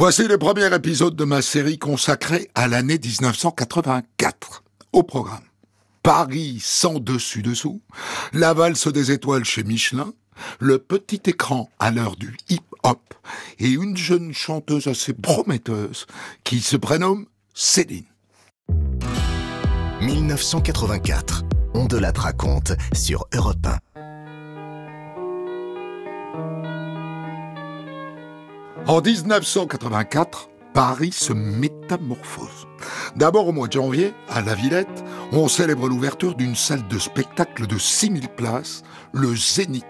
Voici 0.00 0.26
le 0.26 0.38
premier 0.38 0.74
épisode 0.74 1.14
de 1.14 1.24
ma 1.24 1.42
série 1.42 1.78
consacrée 1.78 2.48
à 2.54 2.68
l'année 2.68 2.98
1984. 2.98 4.64
Au 4.94 5.02
programme. 5.02 5.44
Paris 6.02 6.56
sans 6.58 6.98
dessus-dessous, 7.00 7.82
la 8.32 8.54
valse 8.54 8.88
des 8.88 9.10
étoiles 9.10 9.44
chez 9.44 9.62
Michelin, 9.62 10.14
le 10.58 10.78
petit 10.78 11.20
écran 11.26 11.68
à 11.78 11.90
l'heure 11.90 12.16
du 12.16 12.34
hip-hop 12.48 13.12
et 13.58 13.68
une 13.68 13.94
jeune 13.94 14.32
chanteuse 14.32 14.86
assez 14.86 15.12
prometteuse 15.12 16.06
qui 16.44 16.60
se 16.60 16.78
prénomme 16.78 17.26
Céline. 17.52 18.06
1984. 20.00 21.44
On 21.74 21.84
de 21.84 21.98
la 21.98 22.12
raconte 22.12 22.72
sur 22.94 23.26
Europe 23.34 23.66
1. 23.96 24.09
En 28.86 29.00
1984, 29.00 30.48
Paris 30.74 31.12
se 31.12 31.32
métamorphose. 31.32 32.66
D'abord 33.14 33.48
au 33.48 33.52
mois 33.52 33.68
de 33.68 33.72
janvier, 33.72 34.12
à 34.28 34.40
la 34.40 34.54
Villette, 34.54 35.04
on 35.32 35.48
célèbre 35.48 35.88
l'ouverture 35.88 36.34
d'une 36.34 36.54
salle 36.54 36.86
de 36.88 36.98
spectacle 36.98 37.66
de 37.66 37.78
6000 37.78 38.28
places, 38.28 38.82
le 39.12 39.34
Zénith. 39.36 39.84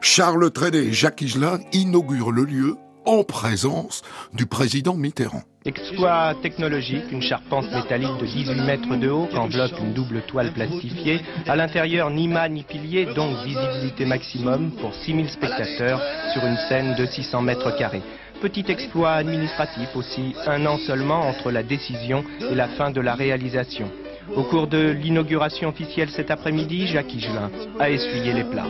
Charles 0.00 0.50
Trenet 0.50 0.86
et 0.86 0.92
Jacques 0.92 1.20
Higelin 1.20 1.58
inaugurent 1.72 2.32
le 2.32 2.44
lieu 2.44 2.76
en 3.04 3.24
présence 3.24 4.02
du 4.34 4.46
président 4.46 4.94
Mitterrand. 4.94 5.42
Exploit 5.64 6.34
technologique, 6.40 7.10
une 7.10 7.22
charpente 7.22 7.70
métallique 7.72 8.16
de 8.20 8.26
18 8.26 8.62
mètres 8.62 8.96
de 8.96 9.10
haut 9.10 9.26
qu'enveloppe 9.26 9.78
une 9.80 9.92
double 9.92 10.22
toile 10.22 10.52
plastifiée. 10.52 11.20
À 11.46 11.56
l'intérieur, 11.56 12.10
ni 12.10 12.28
mât 12.28 12.48
ni 12.48 12.62
pilier, 12.62 13.06
donc 13.14 13.34
visibilité 13.44 14.04
maximum 14.04 14.70
pour 14.80 14.94
6000 14.94 15.28
spectateurs 15.28 16.00
sur 16.32 16.44
une 16.44 16.56
scène 16.68 16.94
de 16.96 17.06
600 17.06 17.42
mètres 17.42 17.76
carrés. 17.76 18.02
Petit 18.40 18.64
exploit 18.68 19.14
administratif 19.14 19.88
aussi, 19.96 20.32
un 20.46 20.64
an 20.66 20.78
seulement 20.78 21.26
entre 21.28 21.50
la 21.50 21.64
décision 21.64 22.22
et 22.48 22.54
la 22.54 22.68
fin 22.68 22.92
de 22.92 23.00
la 23.00 23.14
réalisation. 23.14 23.90
Au 24.36 24.44
cours 24.44 24.68
de 24.68 24.90
l'inauguration 24.90 25.70
officielle 25.70 26.10
cet 26.10 26.30
après-midi, 26.30 26.86
Jacques 26.86 27.12
Higelin 27.12 27.50
a 27.80 27.90
essuyé 27.90 28.32
les 28.32 28.44
plâtres. 28.44 28.68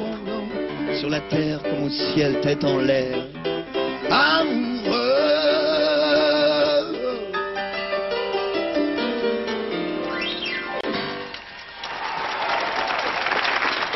Sur 0.98 1.10
la 1.10 1.20
terre 1.20 1.62
comme 1.62 1.82
au 1.82 1.90
ciel, 1.90 2.40
tête 2.40 2.64
en 2.64 2.78
l'air, 2.78 3.26
amoureux. 4.10 4.88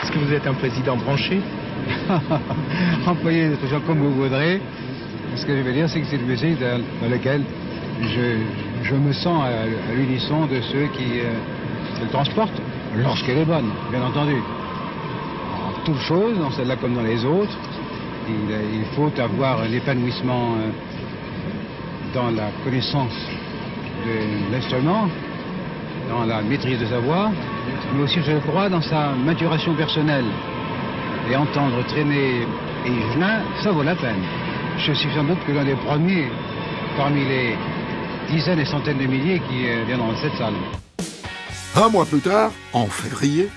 Est-ce 0.03 0.13
que 0.13 0.19
vous 0.19 0.35
êtes 0.35 0.47
un 0.47 0.55
président 0.55 0.97
branché? 0.97 1.41
Employez 3.07 3.53
gens 3.71 3.81
comme 3.81 4.01
vous 4.01 4.13
voudrez. 4.13 4.61
Ce 5.37 5.47
que 5.47 5.57
je 5.57 5.63
veux 5.63 5.73
dire, 5.73 5.89
c'est 5.89 6.01
que 6.01 6.07
c'est 6.07 6.17
une 6.17 6.27
musique 6.27 6.59
dans, 6.61 6.81
dans 7.01 7.09
laquelle 7.11 7.43
je, 8.03 8.95
me 8.95 9.13
sens 9.13 9.45
à, 9.45 9.95
l'unisson 9.95 10.47
de 10.47 10.61
ceux 10.61 10.87
qui 10.97 11.21
euh, 11.21 11.33
le 12.03 12.09
transportent, 12.09 12.61
lorsqu'elle 12.97 13.39
est 13.39 13.45
bonne, 13.45 13.71
bien 13.91 14.03
entendu. 14.03 14.37
En 15.55 15.85
toute 15.85 16.01
chose, 16.01 16.39
dans 16.39 16.51
celle-là 16.51 16.77
comme 16.77 16.95
dans 16.95 17.03
les 17.03 17.25
autres, 17.25 17.57
il, 18.29 18.53
euh, 18.53 18.85
faut 18.95 19.11
avoir 19.21 19.63
un 19.63 19.73
épanouissement 19.73 20.55
euh, 20.55 20.71
dans 22.15 22.31
la 22.31 22.51
connaissance 22.65 23.17
de 24.07 24.53
l'instrument, 24.53 25.09
dans 26.09 26.25
la 26.25 26.43
maîtrise 26.43 26.79
de 26.79 26.87
sa 26.87 26.99
voix, 26.99 27.31
mais 27.95 28.03
aussi, 28.03 28.21
je 28.23 28.39
crois, 28.49 28.69
dans 28.69 28.83
sa 28.83 29.13
maturation 29.25 29.75
personnelle. 29.75 30.27
Et 31.31 31.37
entendre 31.37 31.85
traîner 31.87 32.43
et 32.85 33.63
ça 33.63 33.71
vaut 33.71 33.85
la 33.85 33.95
peine. 33.95 34.23
Je 34.85 34.93
suis 34.95 35.15
sans 35.15 35.23
doute 35.23 35.39
que 35.47 35.53
l'un 35.53 35.65
des 35.65 35.77
premiers 35.77 36.27
parmi 36.97 37.25
les 37.25 37.57
dizaines 38.29 38.59
et 38.59 38.65
centaines 38.65 38.99
de 38.99 39.07
milliers 39.07 39.39
qui 39.49 39.69
euh, 39.69 39.85
viendront 39.87 40.11
dans 40.11 40.21
cette 40.21 40.37
salle. 40.37 40.55
Un 41.77 41.89
mois 41.89 42.05
plus 42.05 42.21
tard, 42.21 42.51
en 42.73 42.87
février, 42.87 43.49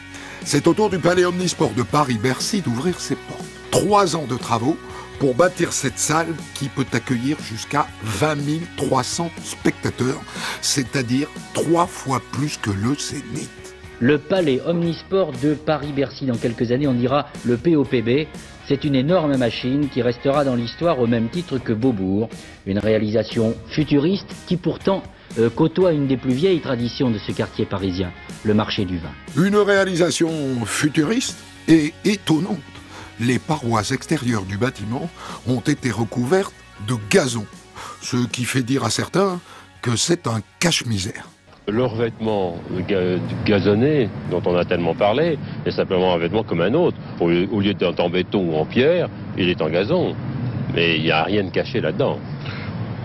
c'est 0.43 0.67
au 0.67 0.75
tour 0.75 0.91
du 0.91 0.99
Palais 0.99 1.25
Omnisport 1.25 1.71
de 1.71 1.81
Paris-Bercy 1.81 2.61
d'ouvrir 2.61 2.99
ses 2.99 3.15
portes. 3.15 3.41
Trois 3.71 4.15
ans 4.15 4.27
de 4.29 4.37
travaux 4.37 4.77
pour 5.17 5.33
bâtir 5.33 5.73
cette 5.73 5.97
salle 5.97 6.27
qui 6.53 6.69
peut 6.69 6.85
accueillir 6.93 7.37
jusqu'à 7.41 7.87
20 8.03 8.37
300 8.77 9.31
spectateurs, 9.43 10.21
c'est-à-dire 10.61 11.27
trois 11.55 11.87
fois 11.87 12.21
plus 12.33 12.57
que 12.57 12.69
le 12.69 12.93
Zénith. 12.93 13.49
Le 13.99 14.19
palais 14.19 14.61
omnisport 14.63 15.31
de 15.41 15.55
Paris-Bercy 15.55 16.27
dans 16.27 16.37
quelques 16.37 16.71
années, 16.71 16.87
on 16.87 16.93
dira 16.93 17.29
le 17.45 17.57
POPB. 17.57 18.27
C'est 18.67 18.83
une 18.83 18.95
énorme 18.95 19.37
machine 19.37 19.89
qui 19.89 20.01
restera 20.01 20.43
dans 20.43 20.55
l'histoire 20.55 20.99
au 20.99 21.05
même 21.05 21.29
titre 21.29 21.59
que 21.59 21.71
Beaubourg, 21.71 22.29
une 22.65 22.79
réalisation 22.79 23.55
futuriste 23.67 24.27
qui 24.47 24.57
pourtant 24.57 25.03
euh, 25.37 25.51
côtoie 25.51 25.91
une 25.91 26.07
des 26.07 26.17
plus 26.17 26.33
vieilles 26.33 26.61
traditions 26.61 27.11
de 27.11 27.19
ce 27.19 27.31
quartier 27.31 27.65
parisien, 27.65 28.11
le 28.43 28.55
marché 28.55 28.85
du 28.85 28.97
vin. 28.97 29.11
Une 29.37 29.57
réalisation 29.57 30.31
futuriste 30.65 31.37
et 31.67 31.93
étonnante. 32.05 32.57
Les 33.19 33.37
parois 33.37 33.91
extérieures 33.91 34.45
du 34.45 34.57
bâtiment 34.57 35.09
ont 35.47 35.61
été 35.61 35.91
recouvertes 35.91 36.53
de 36.87 36.95
gazon, 37.11 37.45
ce 38.01 38.25
qui 38.25 38.45
fait 38.45 38.63
dire 38.63 38.83
à 38.83 38.89
certains 38.89 39.39
que 39.83 39.95
c'est 39.95 40.25
un 40.25 40.41
cache-misère. 40.59 41.27
Le 41.67 41.83
revêtement 41.83 42.57
ga- 42.87 43.17
gazonné, 43.43 44.07
dont 44.29 44.41
on 44.45 44.55
a 44.55 44.65
tellement 44.65 44.93
parlé, 44.93 45.39
est 45.65 45.71
simplement 45.71 46.13
un 46.13 46.17
vêtement 46.19 46.43
comme 46.43 46.61
un 46.61 46.73
autre. 46.75 46.95
Au, 47.19 47.25
au 47.25 47.59
lieu 47.59 47.73
d'être 47.73 47.99
en 47.99 48.09
béton 48.09 48.51
ou 48.51 48.55
en 48.55 48.65
pierre, 48.65 49.09
il 49.35 49.49
est 49.49 49.59
en 49.63 49.69
gazon. 49.69 50.15
Mais 50.75 50.97
il 50.97 51.03
n'y 51.03 51.11
a 51.11 51.23
rien 51.23 51.43
de 51.43 51.49
caché 51.49 51.81
là-dedans. 51.81 52.19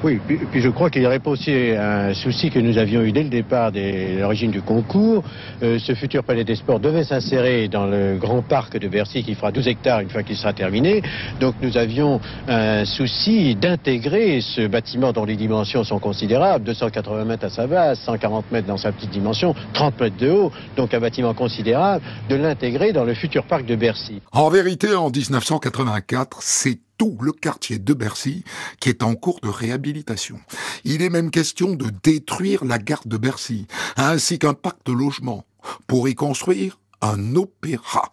Oui, 0.02 0.18
puis, 0.26 0.38
puis 0.50 0.62
je 0.62 0.70
crois 0.70 0.88
qu'il 0.88 1.02
pas 1.02 1.30
aussi 1.30 1.52
un 1.52 2.14
souci 2.14 2.50
que 2.50 2.58
nous 2.58 2.78
avions 2.78 3.02
eu 3.02 3.12
dès 3.12 3.22
le 3.22 3.28
départ 3.28 3.70
de 3.70 4.18
l'origine 4.20 4.50
du 4.50 4.62
concours. 4.62 5.22
Euh, 5.62 5.78
ce 5.78 5.94
futur 5.94 6.24
palais 6.24 6.44
des 6.44 6.54
sports 6.54 6.80
devait 6.80 7.04
s'insérer 7.04 7.68
dans 7.68 7.84
le 7.84 8.16
grand 8.16 8.40
parc 8.40 8.78
de 8.78 8.88
Bercy 8.88 9.22
qui 9.22 9.34
fera 9.34 9.52
12 9.52 9.68
hectares 9.68 10.00
une 10.00 10.08
fois 10.08 10.22
qu'il 10.22 10.36
sera 10.36 10.54
terminé. 10.54 11.02
Donc 11.38 11.56
nous 11.60 11.76
avions 11.76 12.18
un 12.48 12.86
souci 12.86 13.54
d'intégrer 13.56 14.40
ce 14.40 14.66
bâtiment 14.66 15.12
dont 15.12 15.26
les 15.26 15.36
dimensions 15.36 15.84
sont 15.84 15.98
considérables, 15.98 16.64
280 16.64 17.24
mètres 17.26 17.44
à 17.44 17.50
sa 17.50 17.66
base, 17.66 18.00
140 18.00 18.50
mètres 18.52 18.68
dans 18.68 18.78
sa 18.78 18.92
petite 18.92 19.10
dimension, 19.10 19.54
30 19.74 20.00
mètres 20.00 20.16
de 20.16 20.30
haut, 20.30 20.52
donc 20.76 20.94
un 20.94 21.00
bâtiment 21.00 21.34
considérable, 21.34 22.02
de 22.30 22.36
l'intégrer 22.36 22.92
dans 22.92 23.04
le 23.04 23.12
futur 23.12 23.44
parc 23.44 23.66
de 23.66 23.76
Bercy. 23.76 24.22
En 24.32 24.48
vérité, 24.48 24.94
en 24.94 25.10
1984, 25.10 26.38
c'est 26.40 26.78
tout 27.00 27.16
le 27.22 27.32
quartier 27.32 27.78
de 27.78 27.94
Bercy 27.94 28.44
qui 28.78 28.90
est 28.90 29.02
en 29.02 29.14
cours 29.14 29.40
de 29.42 29.48
réhabilitation. 29.48 30.36
Il 30.84 31.00
est 31.00 31.08
même 31.08 31.30
question 31.30 31.72
de 31.72 31.86
détruire 32.02 32.62
la 32.62 32.76
gare 32.76 33.04
de 33.06 33.16
Bercy, 33.16 33.66
ainsi 33.96 34.38
qu'un 34.38 34.52
parc 34.52 34.84
de 34.84 34.92
logements, 34.92 35.46
pour 35.86 36.10
y 36.10 36.14
construire 36.14 36.78
un 37.00 37.36
opéra. 37.36 38.12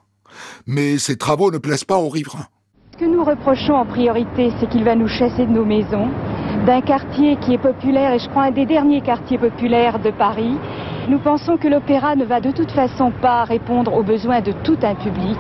Mais 0.67 0.99
ces 0.99 1.17
travaux 1.17 1.51
ne 1.51 1.57
plaisent 1.57 1.83
pas 1.83 1.97
aux 1.97 2.07
riverains. 2.07 2.47
Ce 2.93 2.99
que 2.99 3.03
nous 3.03 3.25
reprochons 3.25 3.73
en 3.73 3.85
priorité, 3.85 4.53
c'est 4.57 4.69
qu'il 4.69 4.85
va 4.85 4.95
nous 4.95 5.09
chasser 5.09 5.45
de 5.45 5.51
nos 5.51 5.65
maisons, 5.65 6.07
d'un 6.65 6.79
quartier 6.79 7.35
qui 7.41 7.55
est 7.55 7.61
populaire 7.61 8.13
et 8.13 8.19
je 8.19 8.29
crois 8.29 8.43
un 8.43 8.51
des 8.51 8.65
derniers 8.65 9.01
quartiers 9.01 9.37
populaires 9.37 9.99
de 9.99 10.11
Paris. 10.11 10.55
Nous 11.09 11.19
pensons 11.19 11.57
que 11.57 11.67
l'opéra 11.67 12.15
ne 12.15 12.23
va 12.23 12.39
de 12.39 12.51
toute 12.51 12.71
façon 12.71 13.11
pas 13.21 13.43
répondre 13.43 13.93
aux 13.93 14.03
besoins 14.03 14.39
de 14.39 14.53
tout 14.63 14.77
un 14.81 14.95
public. 14.95 15.39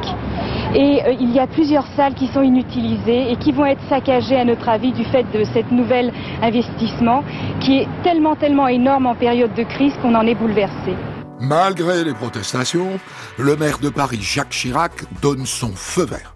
Et 0.75 1.01
euh, 1.03 1.13
il 1.19 1.31
y 1.31 1.39
a 1.39 1.47
plusieurs 1.47 1.87
salles 1.95 2.13
qui 2.13 2.27
sont 2.27 2.41
inutilisées 2.41 3.31
et 3.31 3.35
qui 3.37 3.51
vont 3.51 3.65
être 3.65 3.81
saccagées, 3.89 4.37
à 4.37 4.45
notre 4.45 4.67
avis, 4.67 4.91
du 4.91 5.05
fait 5.05 5.25
de 5.33 5.43
cette 5.53 5.71
nouvelle 5.71 6.11
investissement 6.41 7.23
qui 7.61 7.79
est 7.79 7.87
tellement, 8.03 8.35
tellement 8.35 8.67
énorme 8.67 9.05
en 9.05 9.15
période 9.15 9.53
de 9.53 9.63
crise 9.63 9.93
qu'on 10.01 10.13
en 10.15 10.27
est 10.27 10.35
bouleversé. 10.35 10.93
Malgré 11.39 12.03
les 12.03 12.13
protestations, 12.13 12.99
le 13.37 13.55
maire 13.55 13.79
de 13.79 13.89
Paris, 13.89 14.19
Jacques 14.21 14.49
Chirac, 14.49 14.91
donne 15.21 15.45
son 15.45 15.69
feu 15.69 16.05
vert. 16.05 16.33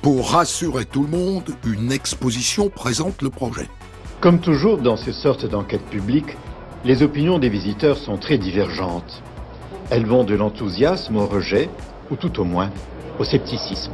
Pour 0.00 0.30
rassurer 0.30 0.84
tout 0.84 1.02
le 1.02 1.16
monde, 1.16 1.50
une 1.66 1.90
exposition 1.90 2.68
présente 2.70 3.22
le 3.22 3.30
projet. 3.30 3.68
Comme 4.20 4.40
toujours 4.40 4.78
dans 4.78 4.96
ces 4.96 5.12
sortes 5.12 5.46
d'enquêtes 5.46 5.86
publiques, 5.90 6.36
les 6.84 7.02
opinions 7.02 7.38
des 7.38 7.48
visiteurs 7.48 7.98
sont 7.98 8.16
très 8.16 8.38
divergentes. 8.38 9.22
Elles 9.90 10.06
vont 10.06 10.24
de 10.24 10.34
l'enthousiasme 10.34 11.16
au 11.16 11.26
rejet, 11.26 11.68
ou 12.10 12.16
tout 12.16 12.40
au 12.40 12.44
moins 12.44 12.70
au 13.18 13.24
scepticisme. 13.24 13.92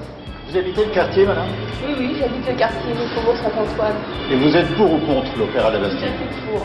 Vous 0.50 0.58
habitez 0.58 0.84
le 0.84 0.90
quartier, 0.90 1.24
madame? 1.24 1.46
Oui, 1.86 1.94
oui, 1.98 2.16
j'habite 2.20 2.46
le 2.46 2.54
quartier 2.54 2.92
du 2.92 3.08
Faubourg 3.14 3.36
Saint-Antoine. 3.36 3.94
Et 4.30 4.36
vous 4.36 4.54
êtes 4.56 4.68
pour 4.76 4.92
ou 4.92 4.98
contre 4.98 5.30
l'Opéra 5.38 5.70
de 5.70 5.78
la 5.78 5.88
Tout 5.88 5.94
à 5.94 5.94
Bastille? 5.94 6.08
fait 6.18 6.50
pour. 6.50 6.62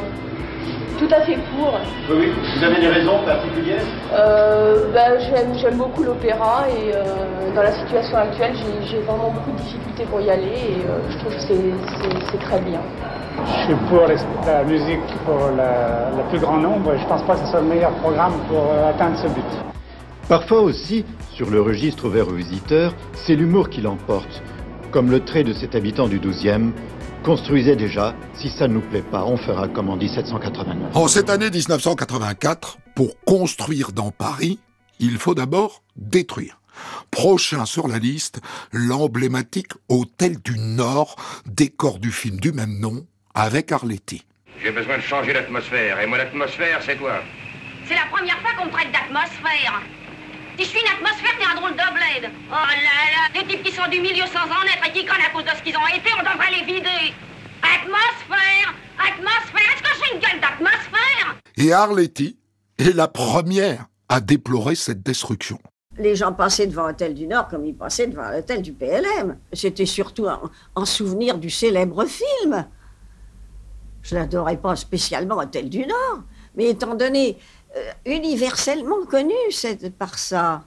Tout 1.00 1.13
à 1.13 1.21
fait 1.21 1.38
pour. 1.56 1.74
Oui, 2.09 2.15
oui. 2.19 2.31
Vous 2.57 2.63
avez 2.63 2.81
des 2.81 2.88
raisons 2.88 3.19
particulières? 3.25 3.83
Euh, 4.13 4.92
bah, 4.94 5.18
j'aime, 5.19 5.54
j'aime 5.57 5.77
beaucoup 5.77 6.04
l'opéra 6.04 6.65
et 6.69 6.92
euh, 6.94 7.04
dans 7.56 7.62
la 7.62 7.71
situation 7.71 8.18
actuelle, 8.18 8.54
j'ai, 8.89 8.98
vraiment 9.01 9.30
beaucoup 9.30 9.51
de 9.51 9.62
difficultés 9.62 10.03
pour 10.10 10.19
y 10.21 10.30
aller 10.31 10.48
et 10.48 10.86
euh, 10.89 11.00
je 11.12 11.18
trouve 11.19 11.33
que 11.36 11.42
c'est, 11.42 12.39
très 12.39 12.60
bien. 12.62 12.80
Je 13.45 13.63
suis 13.65 13.75
pour 13.88 14.01
la 14.07 14.63
musique 14.63 15.00
pour 15.24 15.51
la- 15.56 16.10
le 16.18 16.24
plus 16.30 16.39
grand 16.39 16.57
nombre 16.57 16.94
et 16.95 16.98
je 16.98 17.06
pense 17.06 17.21
pas 17.21 17.36
que 17.36 17.42
ce 17.42 17.51
soit 17.51 17.62
le 17.62 17.68
meilleur 17.68 17.92
programme 18.01 18.33
pour 18.50 18.65
atteindre 18.89 19.18
ce 19.18 19.27
but. 19.27 19.45
Parfois 20.27 20.59
aussi, 20.59 21.06
sur 21.33 21.50
le 21.50 21.62
registre 21.62 22.06
ouvert 22.06 22.27
aux 22.27 22.33
visiteurs, 22.33 22.94
c'est 23.13 23.35
l'humour 23.35 23.69
qui 23.69 23.79
l'emporte, 23.79 24.44
comme 24.91 25.09
le 25.09 25.24
trait 25.24 25.45
de 25.45 25.53
cet 25.53 25.74
habitant 25.74 26.09
du 26.09 26.19
12e, 26.19 26.74
construisait 27.24 27.77
déjà 27.77 28.13
Si 28.33 28.50
ça 28.50 28.68
ne 28.68 28.74
nous 28.74 28.81
plaît 28.81 29.03
pas, 29.09 29.24
on 29.24 29.38
fera 29.38 29.69
comme 29.69 29.89
en 29.89 29.95
1789. 29.95 30.95
En 30.95 31.07
cette 31.07 31.29
année 31.29 31.50
1984, 31.50 32.77
pour 32.94 33.18
construire 33.24 33.94
dans 33.94 34.12
Paris, 34.12 34.59
il 35.00 35.18
faut 35.18 35.33
d'abord 35.33 35.81
détruire. 35.95 36.59
Prochain 37.09 37.65
sur 37.65 37.88
la 37.88 37.97
liste, 37.97 38.41
l'emblématique 38.74 39.71
Hôtel 39.88 40.41
du 40.41 40.59
Nord, 40.59 41.15
décor 41.45 42.00
du 42.00 42.12
film 42.12 42.38
du 42.38 42.51
même 42.51 42.79
nom, 42.79 43.06
avec 43.33 43.71
Arletty. 43.71 44.25
J'ai 44.62 44.71
besoin 44.71 44.97
de 44.97 45.03
changer 45.03 45.31
l'atmosphère, 45.31 46.01
et 46.01 46.06
moi 46.06 46.18
l'atmosphère, 46.18 46.81
c'est 46.85 46.97
toi. 46.97 47.21
C'est 47.88 47.95
la 47.95 48.07
première 48.12 48.39
fois 48.41 48.51
qu'on 48.57 48.65
me 48.65 48.71
traite 48.71 48.91
d'atmosphère. 48.91 49.81
Si 50.57 50.63
je 50.63 50.69
suis 50.69 50.80
une 50.80 50.88
atmosphère, 50.88 51.38
t'es 51.38 51.45
un 51.45 51.56
drôle 51.56 51.74
de 51.74 51.94
bled. 51.94 52.31
Oh 52.50 52.51
là 52.51 52.98
là, 53.13 53.30
des 53.39 53.48
types 53.48 53.62
qui 53.62 53.71
sont 53.71 53.88
du 53.92 54.01
milieu 54.01 54.25
sans 54.25 54.50
en 54.50 54.63
être 54.63 54.88
et 54.88 54.92
qui 54.92 55.06
craignent 55.06 55.25
à 55.25 55.30
cause 55.30 55.44
de 55.44 55.56
ce 55.56 55.62
qu'ils 55.62 55.77
ont 55.77 55.88
été, 55.88 56.09
on 56.18 56.24
devrait 56.24 56.50
les 56.50 56.65
vider. 56.65 57.13
Atmosphère 57.62 58.74
Atmosphère 58.98 59.69
Est-ce 59.75 59.83
que 59.83 59.89
j'ai 60.00 60.15
une 60.15 60.19
gueule 60.19 60.42
d'atmosphère? 60.42 61.38
Et 61.57 61.71
Arletty 61.71 62.39
est 62.80 62.95
la 62.95 63.07
première 63.07 63.86
à 64.09 64.19
déplorer 64.19 64.74
cette 64.74 65.04
destruction. 65.04 65.59
Les 66.00 66.15
gens 66.15 66.33
passaient 66.33 66.65
devant 66.65 66.88
l'hôtel 66.88 67.13
du 67.13 67.27
Nord 67.27 67.48
comme 67.50 67.65
ils 67.65 67.75
passaient 67.75 68.07
devant 68.07 68.30
l'hôtel 68.30 68.63
du 68.63 68.74
PLM. 68.74 69.38
C'était 69.53 69.86
surtout 69.86 70.27
en, 70.75 70.86
souvenir 70.86 71.38
du 71.38 71.51
célèbre 71.51 72.06
film. 72.06 72.65
Je 74.01 74.15
n'adorais 74.15 74.57
pas 74.57 74.75
spécialement 74.75 75.38
Hôtel 75.38 75.69
du 75.69 75.86
Nord, 75.86 76.21
mais 76.56 76.69
étant 76.69 76.95
donné 76.95 77.38
euh, 77.75 77.91
universellement 78.05 79.05
connu 79.09 79.33
par 79.97 80.17
ça, 80.17 80.63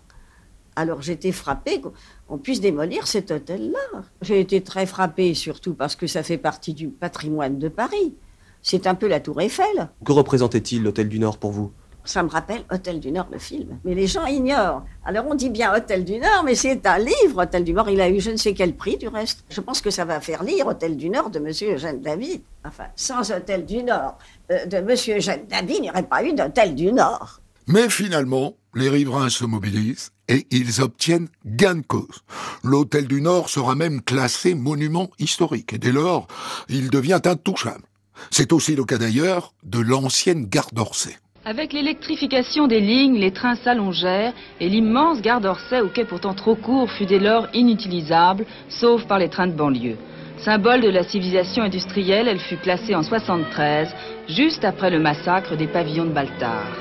alors 0.76 1.02
j'étais 1.02 1.32
frappée 1.32 1.81
qu'on 2.26 2.38
puisse 2.38 2.61
démolir 2.61 3.06
cet 3.06 3.31
hôtel-là. 3.31 4.02
J'ai 4.23 4.41
été 4.41 4.62
très 4.62 4.87
frappée, 4.87 5.35
surtout 5.35 5.75
parce 5.75 5.97
que 5.97 6.06
ça 6.06 6.23
fait 6.23 6.38
partie 6.38 6.75
du 6.75 6.88
patrimoine 6.88 7.58
de 7.58 7.69
Paris. 7.69 8.14
C'est 8.62 8.87
un 8.87 8.94
peu 8.94 9.08
la 9.08 9.20
tour 9.20 9.41
Eiffel. 9.41 9.88
Que 10.05 10.12
représentait-il 10.12 10.82
l'hôtel 10.82 11.08
du 11.08 11.19
Nord 11.19 11.38
pour 11.38 11.50
vous? 11.50 11.73
Ça 12.11 12.23
me 12.25 12.29
rappelle 12.29 12.65
Hôtel 12.73 12.99
du 12.99 13.12
Nord, 13.12 13.29
le 13.31 13.39
film. 13.39 13.79
Mais 13.85 13.95
les 13.95 14.07
gens 14.09 14.27
ignorent. 14.27 14.85
Alors 15.05 15.27
on 15.29 15.35
dit 15.35 15.49
bien 15.49 15.73
Hôtel 15.75 16.05
du 16.05 16.19
Nord, 16.19 16.43
mais 16.45 16.57
c'est 16.57 16.85
un 16.87 16.99
livre, 16.99 17.43
Hôtel 17.43 17.62
du 17.62 17.73
Nord. 17.73 17.89
Il 17.89 18.01
a 18.01 18.09
eu 18.09 18.21
je 18.21 18.33
ne 18.33 18.37
sais 18.37 18.53
quel 18.53 18.75
prix, 18.75 18.97
du 18.97 19.07
reste. 19.07 19.45
Je 19.49 19.61
pense 19.61 19.81
que 19.81 19.91
ça 19.91 20.05
va 20.05 20.21
faire 20.21 20.43
lire 20.43 20.67
Hôtel 20.67 20.97
du 20.97 21.09
Nord 21.09 21.31
de 21.31 21.39
Monsieur 21.39 21.75
Eugène 21.75 22.01
David. 22.01 22.43
Enfin, 22.65 22.87
sans 22.97 23.31
Hôtel 23.31 23.65
du 23.65 23.85
Nord 23.85 24.19
euh, 24.51 24.67
de 24.67 24.79
Monsieur 24.81 25.19
Eugène 25.19 25.47
David, 25.49 25.77
il 25.77 25.83
n'y 25.83 25.91
aurait 25.91 26.03
pas 26.03 26.25
eu 26.25 26.33
d'Hôtel 26.33 26.75
du 26.75 26.93
Nord. 26.93 27.41
Mais 27.69 27.89
finalement, 27.89 28.57
les 28.75 28.89
riverains 28.89 29.31
se 29.31 29.45
mobilisent 29.45 30.11
et 30.29 30.49
ils 30.51 30.83
obtiennent 30.83 31.29
gain 31.47 31.77
de 31.77 31.87
cause. 31.87 32.25
L'Hôtel 32.65 33.07
du 33.07 33.21
Nord 33.21 33.49
sera 33.49 33.77
même 33.77 34.03
classé 34.03 34.55
monument 34.55 35.11
historique 35.21 35.75
et 35.75 35.79
dès 35.79 35.93
lors, 35.93 36.27
il 36.69 36.91
devient 36.91 37.21
intouchable. 37.25 37.85
C'est 38.33 38.53
aussi 38.53 38.75
le 38.75 38.85
cas 38.85 38.99
d'ailleurs 38.99 39.55
de 39.62 39.79
l'ancienne 39.79 40.47
gare 40.47 40.71
d'Orsay. 40.73 41.17
Avec 41.43 41.73
l'électrification 41.73 42.67
des 42.67 42.81
lignes, 42.81 43.19
les 43.19 43.33
trains 43.33 43.55
s'allongèrent 43.55 44.35
et 44.61 44.69
l'immense 44.69 45.23
gare 45.23 45.41
d'Orsay, 45.41 45.81
au 45.81 45.89
quai 45.89 46.05
pourtant 46.05 46.35
trop 46.35 46.55
court, 46.55 46.91
fut 46.91 47.07
dès 47.07 47.19
lors 47.19 47.49
inutilisable, 47.55 48.45
sauf 48.69 49.07
par 49.07 49.19
les 49.19 49.31
trains 49.31 49.47
de 49.47 49.55
banlieue. 49.55 49.97
Symbole 50.37 50.83
de 50.83 50.91
la 50.91 51.03
civilisation 51.03 51.63
industrielle, 51.63 52.29
elle 52.29 52.41
fut 52.41 52.59
classée 52.59 52.95
en 52.95 53.03
73, 53.03 53.89
juste 54.29 54.65
après 54.65 54.91
le 54.91 54.99
massacre 54.99 55.57
des 55.57 55.67
pavillons 55.67 56.05
de 56.05 56.13
Baltard. 56.13 56.77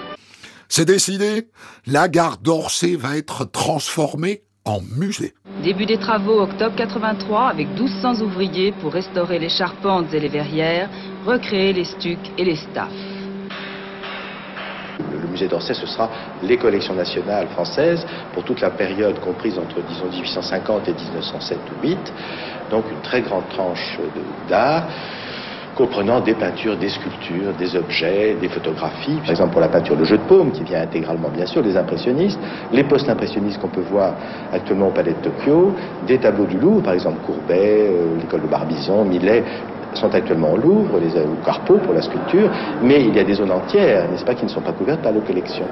C'est 0.68 0.86
décidé, 0.86 1.48
la 1.88 2.10
gare 2.10 2.38
d'Orsay 2.38 2.98
va 2.98 3.16
être 3.16 3.50
transformée 3.50 4.42
en 4.66 4.82
musée. 4.82 5.34
Début 5.64 5.86
des 5.86 5.98
travaux 5.98 6.42
octobre 6.42 6.76
83 6.76 7.48
avec 7.48 7.70
1200 7.70 8.22
ouvriers 8.22 8.74
pour 8.82 8.92
restaurer 8.92 9.40
les 9.40 9.50
charpentes 9.50 10.14
et 10.14 10.20
les 10.20 10.28
verrières, 10.28 10.90
recréer 11.26 11.72
les 11.72 11.86
stucs 11.86 12.30
et 12.38 12.44
les 12.44 12.58
staffs 12.58 13.19
musée 15.18 15.48
d'Orsay, 15.48 15.74
ce 15.74 15.86
sera 15.86 16.10
les 16.44 16.58
collections 16.58 16.94
nationales 16.94 17.48
françaises 17.48 18.06
pour 18.34 18.44
toute 18.44 18.62
la 18.62 18.72
période 18.72 19.20
comprise 19.20 19.58
entre, 19.58 19.82
disons, 19.88 20.08
1850 20.08 20.88
et 20.88 20.94
1907 20.94 21.58
ou 21.72 21.88
8. 21.88 22.14
Donc 22.72 22.86
une 22.92 23.02
très 23.02 23.22
grande 23.22 23.48
tranche 23.50 24.00
d'art 24.48 24.88
comprenant 25.80 26.20
des 26.20 26.34
peintures, 26.34 26.76
des 26.76 26.90
sculptures, 26.90 27.54
des 27.54 27.74
objets, 27.78 28.36
des 28.36 28.50
photographies. 28.50 29.18
Par 29.22 29.32
exemple, 29.32 29.52
pour 29.52 29.62
la 29.62 29.70
peinture, 29.70 29.96
le 29.96 30.04
jeu 30.04 30.18
de 30.18 30.24
paume, 30.24 30.52
qui 30.52 30.66
vient 30.66 30.82
intégralement, 30.82 31.30
bien 31.30 31.46
sûr, 31.46 31.64
des 31.64 31.78
impressionnistes, 31.78 32.38
les 32.74 32.84
post-impressionnistes 32.84 33.60
qu'on 33.60 33.70
peut 33.70 33.88
voir 33.90 34.16
actuellement 34.52 34.90
au 34.90 34.92
Palais 34.92 35.14
de 35.14 35.30
Tokyo, 35.30 35.74
des 36.06 36.18
tableaux 36.18 36.48
du 36.48 36.60
Louvre, 36.60 36.84
par 36.84 36.96
exemple 36.96 37.20
Courbet, 37.26 37.88
euh, 37.88 38.18
l'école 38.20 38.42
de 38.42 38.48
Barbizon, 38.48 39.06
Millet, 39.06 39.42
sont 39.94 40.14
actuellement 40.14 40.54
au 40.54 40.58
Louvre, 40.58 41.00
les, 41.00 41.16
au 41.22 41.46
Carpeau 41.46 41.78
pour 41.78 41.94
la 41.94 42.02
sculpture, 42.02 42.50
mais 42.82 43.04
il 43.04 43.16
y 43.16 43.20
a 43.20 43.24
des 43.24 43.34
zones 43.34 43.52
entières, 43.52 44.10
n'est-ce 44.10 44.26
pas, 44.26 44.36
qui 44.36 44.46
ne 44.46 44.50
sont 44.50 44.62
pas 44.62 44.74
couvertes 44.74 45.02
par 45.02 45.14
nos 45.14 45.22
collections. 45.22 45.68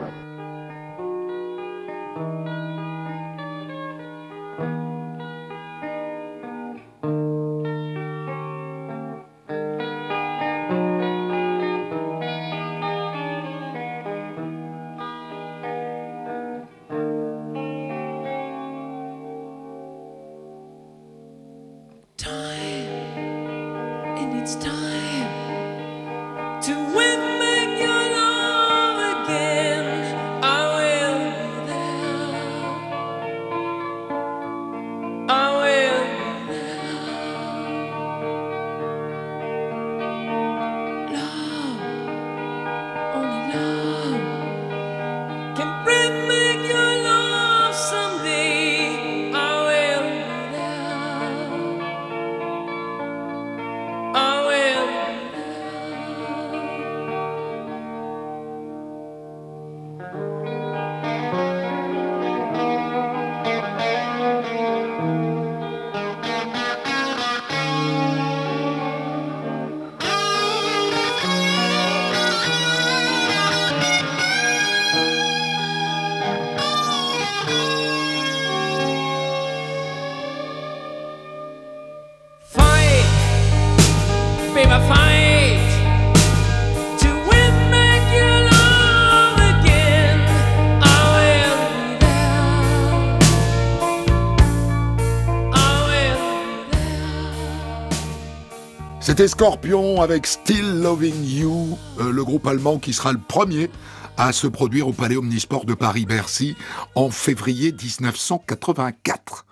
C'était 99.18 99.30
Scorpion 99.30 100.00
avec 100.00 100.28
Still 100.28 100.84
Loving 100.84 101.26
You, 101.26 101.76
euh, 102.00 102.12
le 102.12 102.24
groupe 102.24 102.46
allemand 102.46 102.78
qui 102.78 102.94
sera 102.94 103.12
le 103.12 103.18
premier 103.18 103.72
à 104.16 104.32
se 104.32 104.46
produire 104.46 104.88
au 104.88 104.94
Palais 104.94 105.18
Omnisport 105.18 105.66
de 105.66 105.74
Paris-Bercy 105.74 106.56
en 106.94 107.10
février 107.10 107.72
1984. 107.72 109.48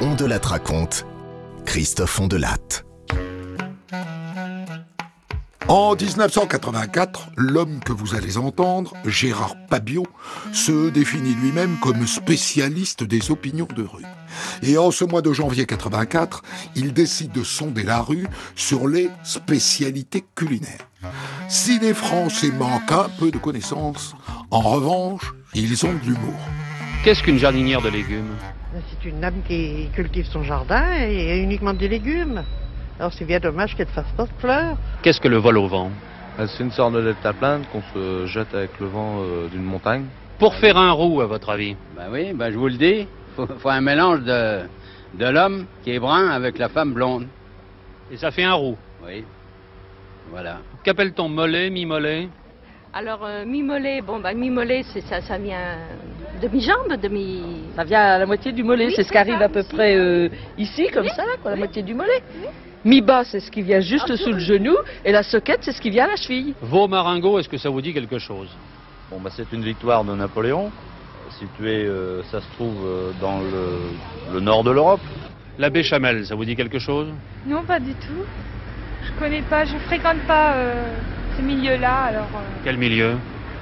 On 0.00 0.14
de 0.14 0.24
la 0.24 0.38
raconte, 0.38 1.06
Christophe 1.64 2.20
Ondelatte. 2.20 2.85
En 5.68 5.96
1984, 5.96 7.30
l'homme 7.36 7.80
que 7.84 7.92
vous 7.92 8.14
allez 8.14 8.38
entendre, 8.38 8.92
Gérard 9.04 9.56
Pabio, 9.68 10.04
se 10.52 10.90
définit 10.90 11.34
lui-même 11.34 11.76
comme 11.82 12.06
spécialiste 12.06 13.02
des 13.02 13.32
opinions 13.32 13.66
de 13.74 13.82
rue. 13.82 14.04
Et 14.62 14.78
en 14.78 14.92
ce 14.92 15.04
mois 15.04 15.22
de 15.22 15.32
janvier 15.32 15.66
84, 15.66 16.42
il 16.76 16.92
décide 16.92 17.32
de 17.32 17.42
sonder 17.42 17.82
la 17.82 18.00
rue 18.00 18.28
sur 18.54 18.86
les 18.86 19.10
spécialités 19.24 20.24
culinaires. 20.36 20.88
Si 21.48 21.80
les 21.80 21.94
Français 21.94 22.52
manquent 22.52 22.92
un 22.92 23.08
peu 23.18 23.32
de 23.32 23.38
connaissances, 23.38 24.14
en 24.52 24.60
revanche, 24.60 25.34
ils 25.52 25.84
ont 25.84 25.94
de 25.94 26.04
l'humour. 26.04 26.38
Qu'est-ce 27.02 27.24
qu'une 27.24 27.38
jardinière 27.38 27.82
de 27.82 27.88
légumes? 27.88 28.36
C'est 28.72 29.08
une 29.08 29.20
dame 29.20 29.42
qui 29.48 29.88
cultive 29.96 30.26
son 30.26 30.44
jardin 30.44 30.92
et 30.96 31.38
uniquement 31.38 31.74
des 31.74 31.88
légumes. 31.88 32.44
Alors 32.98 33.12
c'est 33.12 33.24
bien 33.24 33.38
dommage 33.40 33.74
qu'elle 33.76 33.86
ne 33.86 33.92
fasse 33.92 34.10
pas 34.16 34.24
de 34.24 34.32
fleurs. 34.38 34.76
Qu'est-ce 35.02 35.20
que 35.20 35.28
le 35.28 35.36
vol 35.36 35.58
au 35.58 35.66
vent? 35.66 35.90
Euh, 36.38 36.46
C'est 36.46 36.62
une 36.62 36.70
sorte 36.70 36.94
de 36.94 37.02
deltaplane 37.02 37.66
qu'on 37.66 37.82
se 37.82 38.26
jette 38.26 38.54
avec 38.54 38.78
le 38.80 38.86
vent 38.86 39.20
euh, 39.20 39.48
d'une 39.48 39.62
montagne. 39.62 40.06
Pour 40.38 40.54
faire 40.54 40.76
un 40.76 40.92
roux, 40.92 41.20
à 41.20 41.26
votre 41.26 41.50
avis? 41.50 41.76
Ben 41.96 42.08
oui, 42.10 42.32
ben 42.34 42.50
je 42.50 42.58
vous 42.58 42.68
le 42.68 42.74
dis, 42.74 43.06
faut, 43.34 43.46
faut 43.46 43.68
un 43.68 43.80
mélange 43.80 44.20
de, 44.22 44.60
de 45.14 45.26
l'homme 45.26 45.66
qui 45.82 45.92
est 45.92 45.98
brun 45.98 46.28
avec 46.28 46.58
la 46.58 46.68
femme 46.68 46.92
blonde. 46.92 47.26
Et 48.10 48.16
ça 48.16 48.30
fait 48.30 48.44
un 48.44 48.52
roux? 48.54 48.76
Oui. 49.04 49.24
Voilà. 50.30 50.58
Qu'appelle-t-on 50.84 51.28
mollet, 51.28 51.70
mi-mollet? 51.70 52.28
Alors, 52.92 53.24
euh, 53.24 53.44
mi-mollet, 53.44 54.00
bon, 54.00 54.20
bah, 54.20 54.32
mi-mollet, 54.32 54.82
c'est 54.92 55.02
ça, 55.02 55.20
ça 55.20 55.36
vient 55.38 55.76
demi-jambe, 56.40 56.98
demi... 57.00 57.42
Ça 57.74 57.84
vient 57.84 58.00
à 58.00 58.18
la 58.18 58.26
moitié 58.26 58.52
du 58.52 58.62
mollet, 58.62 58.86
Oui, 58.86 58.92
c'est 58.96 59.04
ce 59.04 59.12
qui 59.12 59.18
arrive 59.18 59.40
à 59.42 59.48
peu 59.48 59.60
ici. 59.60 59.74
près 59.74 59.96
euh, 59.96 60.28
ici, 60.56 60.88
comme 60.92 61.08
ça, 61.08 61.22
là, 61.24 61.32
quoi, 61.42 61.50
la 61.50 61.56
moitié 61.58 61.82
du 61.82 61.94
mollet. 61.94 62.22
Mi-bas, 62.86 63.24
c'est 63.24 63.40
ce 63.40 63.50
qui 63.50 63.62
vient 63.62 63.80
juste 63.80 64.14
sous 64.14 64.32
le 64.32 64.38
genou, 64.38 64.76
et 65.04 65.10
la 65.10 65.24
soquette, 65.24 65.58
c'est 65.62 65.72
ce 65.72 65.80
qui 65.80 65.90
vient 65.90 66.04
à 66.04 66.08
la 66.10 66.16
cheville. 66.16 66.54
Vos 66.62 66.86
maringots, 66.86 67.40
est-ce 67.40 67.48
que 67.48 67.58
ça 67.58 67.68
vous 67.68 67.80
dit 67.80 67.92
quelque 67.92 68.18
chose? 68.20 68.48
Bon, 69.10 69.18
bah, 69.20 69.30
c'est 69.34 69.52
une 69.52 69.62
victoire 69.64 70.04
de 70.04 70.14
Napoléon, 70.14 70.70
située, 71.40 71.84
euh, 71.84 72.22
ça 72.30 72.40
se 72.40 72.46
trouve, 72.54 72.76
euh, 72.86 73.10
dans 73.20 73.40
le, 73.40 74.34
le 74.34 74.40
nord 74.40 74.62
de 74.62 74.70
l'Europe. 74.70 75.00
La 75.58 75.68
béchamel, 75.68 76.24
ça 76.26 76.36
vous 76.36 76.44
dit 76.44 76.54
quelque 76.54 76.78
chose? 76.78 77.08
Non, 77.44 77.64
pas 77.64 77.80
du 77.80 77.92
tout. 77.94 78.22
Je 79.04 79.10
connais 79.20 79.42
pas, 79.42 79.64
je 79.64 79.76
fréquente 79.88 80.20
pas 80.28 80.52
euh, 80.54 80.72
ce 81.36 81.42
milieu-là, 81.42 82.04
alors 82.04 82.28
euh, 82.36 82.60
Quel 82.62 82.76
milieu? 82.76 83.16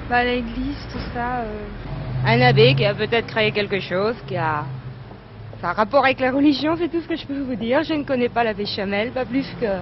bah, 0.07 0.23
l'église, 0.23 0.77
tout 0.91 0.99
ça. 1.15 1.39
euh. 1.39 2.27
Un 2.27 2.41
abbé 2.41 2.75
qui 2.75 2.85
a 2.85 2.93
peut-être 2.93 3.25
créé 3.27 3.51
quelque 3.51 3.79
chose, 3.79 4.15
qui 4.27 4.35
a... 4.37 4.65
Rapport 5.73 6.05
avec 6.05 6.19
la 6.19 6.31
religion, 6.31 6.75
c'est 6.77 6.89
tout 6.89 7.01
ce 7.01 7.07
que 7.07 7.15
je 7.15 7.25
peux 7.25 7.41
vous 7.41 7.55
dire. 7.55 7.83
Je 7.83 7.93
ne 7.93 8.03
connais 8.03 8.29
pas 8.29 8.43
la 8.43 8.53
béchamel, 8.53 9.11
pas 9.11 9.25
plus 9.25 9.45
que. 9.59 9.79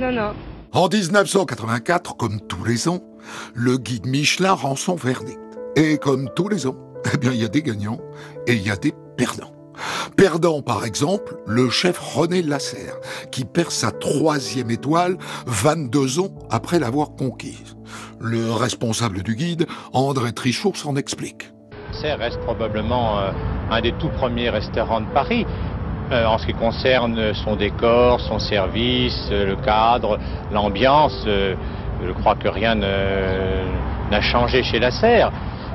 Non, 0.00 0.12
non. 0.12 0.32
En 0.72 0.88
1984, 0.88 2.16
comme 2.16 2.40
tous 2.40 2.64
les 2.64 2.88
ans, 2.88 3.00
le 3.54 3.78
guide 3.78 4.06
Michelin 4.06 4.52
rend 4.52 4.76
son 4.76 4.94
verdict. 4.94 5.38
Et 5.76 5.98
comme 5.98 6.30
tous 6.34 6.48
les 6.48 6.66
ans, 6.66 6.76
eh 7.12 7.18
bien, 7.18 7.32
il 7.32 7.40
y 7.40 7.44
a 7.44 7.48
des 7.48 7.62
gagnants 7.62 8.00
et 8.46 8.54
il 8.54 8.62
y 8.62 8.70
a 8.70 8.76
des 8.76 8.94
perdants. 9.16 9.52
Perdant, 10.16 10.62
par 10.62 10.84
exemple, 10.84 11.36
le 11.46 11.68
chef 11.70 11.98
René 11.98 12.42
Lasserre, 12.42 12.96
qui 13.30 13.44
perd 13.44 13.70
sa 13.70 13.90
troisième 13.90 14.70
étoile 14.70 15.18
22 15.46 16.20
ans 16.20 16.34
après 16.50 16.78
l'avoir 16.78 17.14
conquise. 17.16 17.76
Le 18.20 18.52
responsable 18.52 19.22
du 19.22 19.34
guide, 19.34 19.66
André 19.92 20.32
Trichot, 20.32 20.74
s'en 20.74 20.96
explique. 20.96 21.51
Serre 21.92 22.18
reste 22.18 22.40
probablement 22.40 23.18
euh, 23.18 23.30
un 23.70 23.80
des 23.80 23.92
tout 23.92 24.08
premiers 24.08 24.50
restaurants 24.50 25.00
de 25.00 25.06
Paris. 25.06 25.46
Euh, 26.10 26.26
en 26.26 26.38
ce 26.38 26.46
qui 26.46 26.54
concerne 26.54 27.32
son 27.34 27.56
décor, 27.56 28.20
son 28.20 28.38
service, 28.38 29.28
euh, 29.30 29.46
le 29.46 29.56
cadre, 29.56 30.18
l'ambiance, 30.52 31.26
je 31.26 32.12
crois 32.20 32.34
que 32.34 32.48
rien 32.48 32.74
n'a 32.74 34.20
changé 34.20 34.62
chez 34.62 34.80
la 34.80 34.90
Serre. 34.90 35.30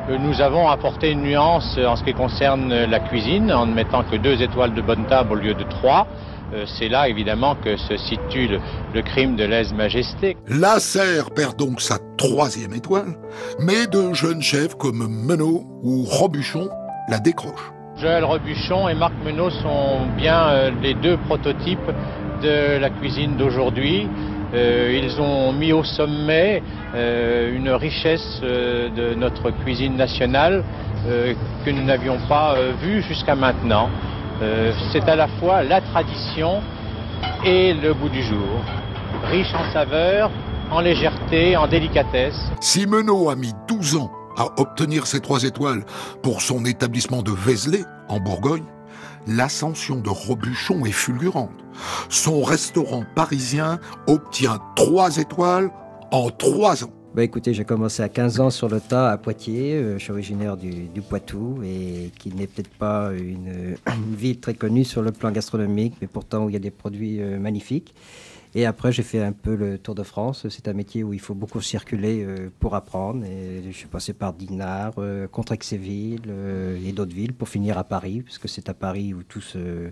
Nous 0.09 0.41
avons 0.41 0.69
apporté 0.69 1.11
une 1.11 1.23
nuance 1.23 1.77
en 1.85 1.95
ce 1.95 2.03
qui 2.03 2.13
concerne 2.13 2.73
la 2.85 2.99
cuisine 2.99 3.51
en 3.51 3.65
ne 3.65 3.73
mettant 3.73 4.03
que 4.03 4.15
deux 4.15 4.41
étoiles 4.41 4.73
de 4.73 4.81
bonne 4.81 5.05
table 5.05 5.33
au 5.33 5.35
lieu 5.35 5.53
de 5.53 5.63
trois. 5.63 6.07
Euh, 6.53 6.65
C'est 6.65 6.89
là 6.89 7.09
évidemment 7.09 7.55
que 7.55 7.75
se 7.77 7.97
situe 7.97 8.47
le, 8.47 8.59
le 8.93 9.01
crime 9.01 9.35
de 9.35 9.43
lèse-majesté. 9.43 10.37
Lasserre 10.47 11.31
perd 11.31 11.57
donc 11.57 11.81
sa 11.81 11.97
troisième 12.17 12.73
étoile, 12.73 13.17
mais 13.59 13.87
de 13.87 14.13
jeunes 14.13 14.41
chefs 14.41 14.75
comme 14.75 15.07
Menot 15.07 15.63
ou 15.83 16.03
Robuchon 16.03 16.69
la 17.09 17.19
décrochent. 17.19 17.71
Joël 17.99 18.23
Robuchon 18.23 18.87
et 18.89 18.93
Marc 18.93 19.13
Menot 19.25 19.49
sont 19.49 20.01
bien 20.17 20.47
euh, 20.49 20.71
les 20.83 20.93
deux 20.93 21.17
prototypes 21.17 21.79
de 22.43 22.77
la 22.79 22.89
cuisine 22.91 23.35
d'aujourd'hui. 23.37 24.07
Euh, 24.53 25.01
ils 25.03 25.19
ont 25.19 25.51
mis 25.51 25.73
au 25.73 25.83
sommet 25.83 26.61
euh, 26.95 27.55
une 27.55 27.69
richesse 27.71 28.39
de 28.41 29.13
notre 29.15 29.49
cuisine 29.51 29.95
nationale 29.95 30.63
que 31.65 31.69
nous 31.69 31.83
n'avions 31.83 32.17
pas 32.27 32.55
vue 32.81 33.01
jusqu'à 33.01 33.33
maintenant. 33.35 33.89
Euh, 34.41 34.71
C'est 34.91 35.07
à 35.09 35.15
la 35.15 35.27
fois 35.39 35.63
la 35.63 35.81
tradition 35.81 36.61
et 37.45 37.73
le 37.73 37.93
goût 37.93 38.09
du 38.09 38.21
jour, 38.23 38.61
riche 39.31 39.53
en 39.53 39.71
saveurs, 39.73 40.29
en 40.71 40.79
légèreté, 40.81 41.57
en 41.57 41.67
délicatesse. 41.67 42.35
Si 42.61 42.85
Menot 42.85 43.29
a 43.29 43.35
mis 43.35 43.53
12 43.67 43.95
ans 43.97 44.11
à 44.37 44.45
obtenir 44.61 45.07
ses 45.07 45.21
trois 45.21 45.43
étoiles 45.43 45.83
pour 46.21 46.41
son 46.41 46.65
établissement 46.65 47.23
de 47.23 47.31
Vézelay, 47.31 47.83
en 48.09 48.19
Bourgogne, 48.19 48.65
l'ascension 49.25 49.95
de 49.97 50.09
Robuchon 50.09 50.85
est 50.85 50.91
fulgurante. 50.91 51.51
Son 52.09 52.43
restaurant 52.43 53.03
parisien 53.15 53.79
obtient 54.07 54.59
trois 54.75 55.17
étoiles 55.17 55.69
en 56.11 56.29
trois 56.29 56.83
ans. 56.83 56.93
Bah 57.17 57.23
écoutez, 57.23 57.51
j'ai 57.51 57.65
commencé 57.65 58.03
à 58.03 58.09
15 58.09 58.39
ans 58.41 58.49
sur 58.51 58.69
le 58.69 58.79
tas 58.79 59.09
à 59.09 59.17
Poitiers. 59.17 59.73
Euh, 59.73 59.97
je 59.97 60.03
suis 60.03 60.11
originaire 60.11 60.55
du, 60.55 61.01
Poitou 61.01 61.63
et 61.63 62.11
qui 62.19 62.29
n'est 62.29 62.45
peut-être 62.45 62.69
pas 62.69 63.09
une, 63.11 63.75
une 63.87 64.15
ville 64.15 64.39
très 64.39 64.53
connue 64.53 64.83
sur 64.83 65.01
le 65.01 65.11
plan 65.11 65.31
gastronomique, 65.31 65.95
mais 65.99 66.05
pourtant 66.05 66.45
où 66.45 66.49
il 66.51 66.53
y 66.53 66.55
a 66.57 66.59
des 66.59 66.69
produits 66.69 67.19
euh, 67.19 67.39
magnifiques. 67.39 67.95
Et 68.55 68.65
après, 68.65 68.91
j'ai 68.91 69.03
fait 69.03 69.21
un 69.21 69.33
peu 69.33 69.55
le 69.55 69.77
Tour 69.77 69.93
de 69.93 70.03
France. 70.03 70.47
C'est 70.49 70.67
un 70.67 70.73
métier 70.73 71.03
où 71.03 71.13
il 71.13 71.19
faut 71.19 71.35
beaucoup 71.35 71.61
circuler 71.61 72.23
euh, 72.23 72.49
pour 72.59 72.75
apprendre. 72.75 73.23
Et 73.25 73.61
je 73.69 73.77
suis 73.77 73.87
passé 73.87 74.13
par 74.13 74.33
Dinard, 74.33 74.93
euh, 74.97 75.27
Contrexéville 75.27 76.23
euh, 76.27 76.79
et 76.83 76.91
d'autres 76.91 77.13
villes 77.13 77.33
pour 77.33 77.49
finir 77.49 77.77
à 77.77 77.83
Paris, 77.83 78.21
puisque 78.23 78.49
c'est 78.49 78.69
à 78.69 78.73
Paris 78.73 79.13
où 79.13 79.23
tout 79.23 79.41
se 79.41 79.91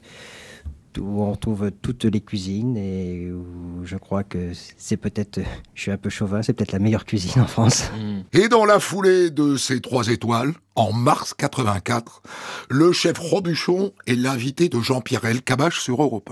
où 0.98 1.22
on 1.22 1.32
retrouve 1.32 1.72
toutes 1.82 2.06
les 2.06 2.22
cuisines 2.22 2.78
et 2.78 3.32
où 3.32 3.86
je 3.86 3.98
crois 3.98 4.24
que 4.24 4.52
c'est 4.78 4.98
peut-être, 4.98 5.42
je 5.74 5.82
suis 5.82 5.92
un 5.92 5.98
peu 5.98 6.10
chauvin, 6.10 6.42
c'est 6.42 6.54
peut-être 6.54 6.72
la 6.72 6.80
meilleure 6.80 7.06
cuisine 7.06 7.42
en 7.42 7.48
France. 7.48 7.92
Et 8.34 8.48
dans 8.48 8.66
la 8.66 8.80
foulée 8.80 9.30
de 9.30 9.58
ces 9.58 9.82
trois 9.82 10.08
étoiles, 10.08 10.54
en 10.76 10.92
mars 10.92 11.34
84, 11.34 12.22
le 12.70 12.92
chef 12.92 13.18
Robuchon 13.18 13.94
est 14.08 14.16
l'invité 14.16 14.70
de 14.70 14.80
Jean-Pierre 14.80 15.26
Elkabach 15.26 15.80
sur 15.80 16.02
Europe 16.02 16.30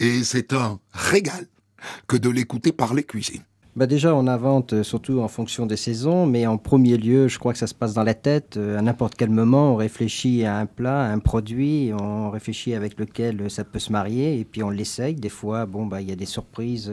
1. 0.00 0.04
Et 0.04 0.24
c'est 0.24 0.52
un 0.52 0.78
régal 0.92 1.46
que 2.08 2.16
de 2.16 2.28
l'écouter 2.28 2.72
parler 2.72 3.04
cuisine. 3.04 3.42
Bah 3.76 3.86
déjà, 3.86 4.14
on 4.14 4.26
invente 4.26 4.72
euh, 4.72 4.82
surtout 4.82 5.20
en 5.20 5.28
fonction 5.28 5.66
des 5.66 5.76
saisons, 5.76 6.24
mais 6.24 6.46
en 6.46 6.56
premier 6.56 6.96
lieu, 6.96 7.28
je 7.28 7.38
crois 7.38 7.52
que 7.52 7.58
ça 7.58 7.66
se 7.66 7.74
passe 7.74 7.92
dans 7.92 8.04
la 8.04 8.14
tête. 8.14 8.56
Euh, 8.56 8.78
à 8.78 8.80
n'importe 8.80 9.16
quel 9.16 9.28
moment, 9.28 9.74
on 9.74 9.76
réfléchit 9.76 10.46
à 10.46 10.56
un 10.56 10.64
plat, 10.64 11.02
à 11.02 11.12
un 11.12 11.18
produit, 11.18 11.92
on 11.92 12.30
réfléchit 12.30 12.72
avec 12.72 12.98
lequel 12.98 13.42
euh, 13.42 13.48
ça 13.50 13.64
peut 13.64 13.78
se 13.78 13.92
marier, 13.92 14.40
et 14.40 14.46
puis 14.46 14.62
on 14.62 14.70
l'essaye. 14.70 15.14
Des 15.14 15.28
fois, 15.28 15.66
bon, 15.66 15.84
bah, 15.84 16.00
il 16.00 16.08
y 16.08 16.12
a 16.12 16.16
des 16.16 16.24
surprises 16.24 16.90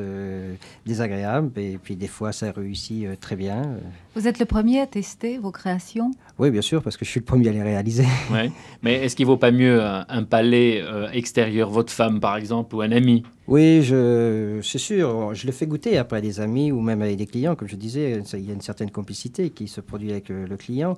désagréables, 0.86 1.58
et 1.58 1.78
puis 1.82 1.96
des 1.96 2.10
fois, 2.10 2.34
ça 2.34 2.52
réussit 2.52 3.18
très 3.22 3.38
bien. 3.38 3.78
Vous 4.13 4.28
êtes 4.28 4.40
le 4.40 4.46
premier 4.46 4.82
à 4.82 4.86
tester 4.86 5.38
vos 5.38 5.52
créations 5.52 6.12
Oui, 6.40 6.50
bien 6.50 6.62
sûr, 6.62 6.82
parce 6.82 6.98
que 6.98 7.06
je 7.06 7.12
suis 7.12 7.20
le 7.20 7.25
premier 7.25 7.50
à 7.50 7.52
les 7.52 7.62
réaliser. 7.62 8.06
Ouais. 8.32 8.52
Mais 8.82 8.96
est-ce 8.96 9.16
qu'il 9.16 9.25
vaut 9.25 9.38
pas 9.38 9.52
mieux 9.52 9.82
un, 9.82 10.06
un 10.10 10.24
palais 10.24 10.82
euh, 10.82 11.10
extérieur, 11.12 11.70
votre 11.70 11.94
femme 11.94 12.20
par 12.20 12.38
exemple, 12.38 12.75
ou 12.75 12.82
un 12.82 12.92
ami? 12.92 13.24
Oui, 13.48 13.84
c'est 13.84 14.78
sûr. 14.78 15.34
Je 15.36 15.46
le 15.46 15.52
fais 15.52 15.68
goûter 15.68 15.98
après 15.98 16.18
à 16.18 16.22
des 16.22 16.40
amis 16.40 16.72
ou 16.72 16.82
même 16.82 17.02
avec 17.02 17.18
des 17.18 17.28
clients. 17.28 17.56
Comme 17.56 17.68
je 17.68 17.75
disais, 17.75 18.22
il 18.34 18.48
y 18.48 18.52
a 18.52 18.54
une 18.54 18.62
certaine 18.62 18.90
complicité 18.90 19.50
qui 19.50 19.68
se 19.68 19.82
produit 19.82 20.12
avec 20.12 20.30
le, 20.30 20.46
le 20.46 20.58
client. 20.58 20.96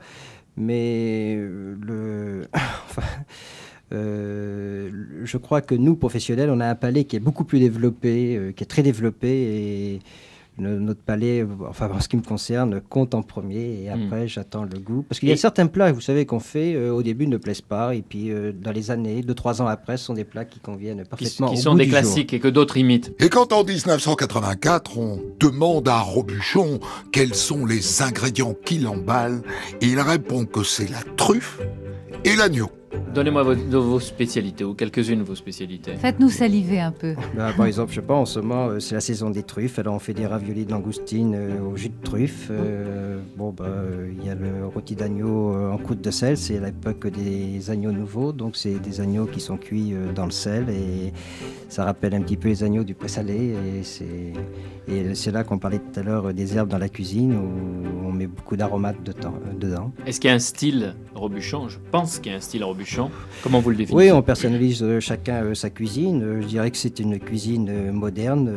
Mais 0.57 1.35
euh, 1.37 1.75
le, 1.81 2.47
enfin, 2.53 3.01
euh, 3.93 4.89
je 5.23 5.37
crois 5.37 5.61
que 5.61 5.75
nous, 5.75 5.95
professionnels, 5.95 6.49
on 6.49 6.59
a 6.59 6.67
un 6.67 6.75
palais 6.75 7.03
qui 7.03 7.15
est 7.15 7.19
beaucoup 7.19 7.43
plus 7.43 7.59
développé, 7.59 8.35
euh, 8.37 8.51
qui 8.51 8.63
est 8.63 8.67
très 8.67 8.83
développé. 8.83 9.27
Et 9.27 9.99
le- 10.57 10.79
notre 10.79 11.01
palais, 11.01 11.45
enfin, 11.67 11.89
en 11.93 11.99
ce 11.99 12.07
qui 12.07 12.15
me 12.17 12.21
concerne, 12.21 12.79
compte 12.81 13.13
en 13.13 13.21
premier. 13.21 13.81
Et 13.83 13.89
après, 13.89 14.27
j'attends 14.27 14.63
le 14.63 14.79
goût. 14.79 15.03
Parce 15.07 15.19
qu'il 15.19 15.29
y 15.29 15.31
a 15.31 15.35
Et- 15.35 15.37
certains 15.37 15.67
plats, 15.67 15.91
vous 15.91 16.01
savez, 16.01 16.25
qu'on 16.25 16.39
fait 16.39 16.73
euh, 16.75 16.91
au 16.91 17.03
début 17.03 17.27
ne 17.27 17.37
plaisent 17.37 17.61
pas. 17.61 17.93
Et 17.95 18.01
puis, 18.01 18.31
euh, 18.31 18.51
dans 18.53 18.71
les 18.71 18.91
années, 18.91 19.21
deux, 19.21 19.33
trois 19.33 19.61
ans 19.61 19.67
après, 19.67 19.97
ce 19.97 20.05
sont 20.05 20.13
des 20.13 20.23
plats 20.23 20.45
qui 20.45 20.59
conviennent 20.59 21.03
qui, 21.03 21.09
parfaitement 21.09 21.47
qui 21.49 21.57
au 21.57 21.61
sont 21.61 21.71
goût 21.73 21.77
des 21.79 21.85
du 21.85 21.91
jour. 21.91 21.99
classiques 21.99 22.33
et 22.33 22.39
que 22.39 22.47
d'autres 22.47 22.77
imitent 22.77 23.13
Et 23.19 23.29
quand 23.29 23.51
en 23.53 23.63
1984, 23.63 24.97
on 24.97 25.19
demande 25.39 25.87
à 25.89 25.99
Robuchon 25.99 26.79
quels 27.11 27.35
sont 27.35 27.65
les 27.65 28.01
ingrédients 28.01 28.55
qui 28.65 28.79
l'emballent, 28.79 29.41
il 29.81 29.99
répond 29.99 30.45
que 30.45 30.63
c'est 30.63 30.89
la 30.89 31.01
truffe 31.17 31.59
et 32.23 32.35
l'agneau. 32.35 32.69
Donnez-moi 33.13 33.43
vos, 33.43 33.99
spécialités, 33.99 34.63
ou 34.63 34.73
quelques-unes 34.73 35.19
de 35.19 35.23
vos 35.23 35.35
spécialités. 35.35 35.93
Faites-nous 35.95 36.29
saliver 36.29 36.79
un 36.79 36.91
peu. 36.91 37.15
Bah, 37.35 37.51
par 37.55 37.65
exemple, 37.65 37.91
je 37.91 37.95
sais 37.95 38.05
pas, 38.05 38.13
en 38.13 38.25
ce 38.25 38.39
moment, 38.39 38.67
euh, 38.67 38.79
c'est 38.79 38.95
la 38.95 39.01
saison 39.01 39.29
des 39.29 39.43
truffes. 39.43 39.77
Alors, 39.79 39.93
on 39.95 39.99
fait 39.99 40.13
des 40.13 40.25
raviolis 40.25 40.65
de 40.65 40.71
langoustine 40.71 41.35
euh, 41.35 41.59
au 41.61 41.75
jus 41.75 41.89
de 41.89 42.03
truffe. 42.03 42.47
Euh, 42.49 43.19
bon, 43.35 43.51
bah, 43.51 43.65
euh, 43.67 44.11
il 44.17 44.25
y 44.25 44.29
a 44.29 44.35
le 44.35 44.65
rôti 44.65 44.95
d'agneau 44.95 45.53
euh, 45.53 45.71
en 45.71 45.77
croûte 45.77 46.01
de 46.01 46.11
sel. 46.11 46.37
C'est 46.37 46.59
l'époque 46.59 47.07
des 47.07 47.69
agneaux 47.69 47.91
nouveaux. 47.91 48.31
Donc, 48.31 48.55
c'est 48.55 48.79
des 48.79 49.01
agneaux 49.01 49.25
qui 49.25 49.39
sont 49.41 49.57
cuits 49.57 49.93
euh, 49.93 50.13
dans 50.13 50.25
le 50.25 50.31
sel. 50.31 50.69
Et 50.69 51.11
ça 51.69 51.83
rappelle 51.83 52.13
un 52.15 52.21
petit 52.21 52.37
peu 52.37 52.47
les 52.47 52.63
agneaux 52.63 52.83
du 52.83 52.93
pré-salé. 52.95 53.55
Et 53.79 53.83
c'est, 53.83 54.33
et 54.87 55.15
c'est 55.15 55.31
là 55.31 55.43
qu'on 55.43 55.57
parlait 55.57 55.79
tout 55.79 55.99
à 55.99 56.03
l'heure 56.03 56.27
euh, 56.27 56.33
des 56.33 56.55
herbes 56.55 56.69
dans 56.69 56.77
la 56.77 56.89
cuisine, 56.89 57.35
où 57.35 58.07
on 58.07 58.11
met 58.11 58.27
beaucoup 58.27 58.55
d'aromates 58.55 59.01
de 59.03 59.11
euh, 59.11 59.53
dedans. 59.59 59.91
Est-ce 60.05 60.19
qu'il 60.19 60.29
y 60.29 60.31
a 60.31 60.35
un 60.35 60.39
style 60.39 60.95
Robuchon? 61.15 61.67
Je 61.69 61.79
pense 61.91 62.19
qu'il 62.19 62.31
y 62.31 62.35
a 62.35 62.37
un 62.37 62.41
style 62.41 62.63
Robuchon 62.63 62.84
Comment 63.43 63.59
vous 63.59 63.71
le 63.71 63.75
définissez 63.75 64.05
Oui, 64.07 64.11
on 64.11 64.21
personnalise 64.21 64.81
euh, 64.83 64.99
chacun 64.99 65.43
euh, 65.43 65.53
sa 65.55 65.69
cuisine. 65.69 66.23
Euh, 66.23 66.41
je 66.41 66.47
dirais 66.47 66.71
que 66.71 66.77
c'est 66.77 66.99
une 66.99 67.19
cuisine 67.19 67.91
moderne 67.91 68.51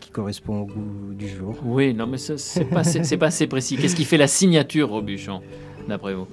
qui 0.00 0.10
correspond 0.10 0.60
au 0.62 0.66
goût 0.66 1.14
du 1.14 1.28
jour. 1.28 1.56
Oui, 1.64 1.94
non, 1.94 2.06
mais 2.06 2.18
c'est 2.18 2.64
pas, 2.64 2.82
pas 3.18 3.26
assez 3.26 3.46
précis. 3.46 3.76
Qu'est-ce 3.76 3.96
qui 3.96 4.04
fait 4.04 4.16
la 4.16 4.26
signature 4.26 4.88
Robuchon, 4.88 5.40
d'après 5.88 6.14
vous? 6.14 6.26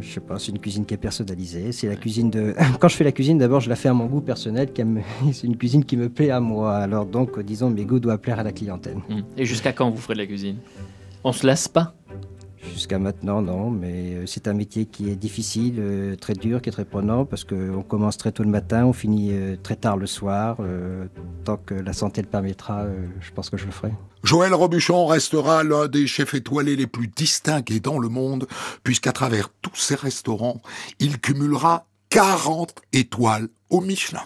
Je 0.00 0.08
sais 0.08 0.20
pas, 0.20 0.38
c'est 0.38 0.52
une 0.52 0.58
cuisine 0.60 0.86
qui 0.86 0.94
est 0.94 0.98
personnalisée. 0.98 1.72
C'est 1.72 1.88
la 1.88 1.96
cuisine 1.96 2.30
de. 2.30 2.54
Quand 2.80 2.88
je 2.88 2.94
fais 2.96 3.04
la 3.04 3.12
cuisine, 3.12 3.38
d'abord, 3.38 3.60
je 3.60 3.68
la 3.68 3.76
fais 3.76 3.88
à 3.88 3.92
mon 3.94 4.06
goût 4.06 4.20
personnel. 4.20 4.68
me- 4.84 5.00
C'est 5.32 5.46
une 5.46 5.56
cuisine 5.56 5.84
qui 5.84 5.96
me 5.96 6.08
plaît 6.08 6.30
à 6.30 6.40
moi. 6.40 6.76
Alors 6.76 7.06
donc, 7.06 7.38
disons, 7.40 7.70
mes 7.70 7.84
goûts 7.84 7.98
doivent 7.98 8.18
plaire 8.20 8.38
à 8.38 8.44
la 8.44 8.52
clientèle. 8.52 8.98
Hmm. 9.08 9.22
Et 9.36 9.44
jusqu'à 9.44 9.72
quand 9.72 9.90
vous 9.90 9.96
ferez 10.00 10.14
de 10.14 10.20
la 10.20 10.26
cuisine? 10.26 10.56
On 11.24 11.32
se 11.32 11.46
lasse 11.46 11.68
pas? 11.68 11.94
Jusqu'à 12.80 12.98
maintenant, 12.98 13.42
non, 13.42 13.70
mais 13.70 14.14
euh, 14.14 14.24
c'est 14.26 14.48
un 14.48 14.54
métier 14.54 14.86
qui 14.86 15.10
est 15.10 15.14
difficile, 15.14 15.76
euh, 15.80 16.16
très 16.16 16.32
dur, 16.32 16.62
qui 16.62 16.70
est 16.70 16.72
très 16.72 16.86
prenant, 16.86 17.26
parce 17.26 17.44
qu'on 17.44 17.82
commence 17.82 18.16
très 18.16 18.32
tôt 18.32 18.42
le 18.42 18.48
matin, 18.48 18.86
on 18.86 18.94
finit 18.94 19.32
euh, 19.32 19.56
très 19.62 19.76
tard 19.76 19.98
le 19.98 20.06
soir. 20.06 20.56
tant 21.44 21.58
que 21.58 21.74
la 21.74 21.92
santé 21.92 22.22
le 22.22 22.26
permettra, 22.26 22.86
je 23.20 23.30
pense 23.32 23.50
que 23.50 23.58
je 23.58 23.66
le 23.66 23.70
ferai. 23.70 23.92
Joël 24.24 24.54
Robuchon 24.54 25.04
restera 25.04 25.62
l'un 25.62 25.88
des 25.88 26.06
chefs 26.06 26.32
étoilés 26.32 26.74
les 26.74 26.86
plus 26.86 27.08
distingués 27.08 27.80
dans 27.80 27.98
le 27.98 28.08
monde, 28.08 28.46
puisqu'à 28.82 29.12
travers 29.12 29.50
tous 29.60 29.76
ses 29.76 29.96
restaurants, 29.96 30.62
il 31.00 31.20
cumulera 31.20 31.86
40 32.08 32.76
étoiles 32.94 33.48
au 33.68 33.82
Michelin. 33.82 34.22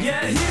Yeah, 0.00 0.49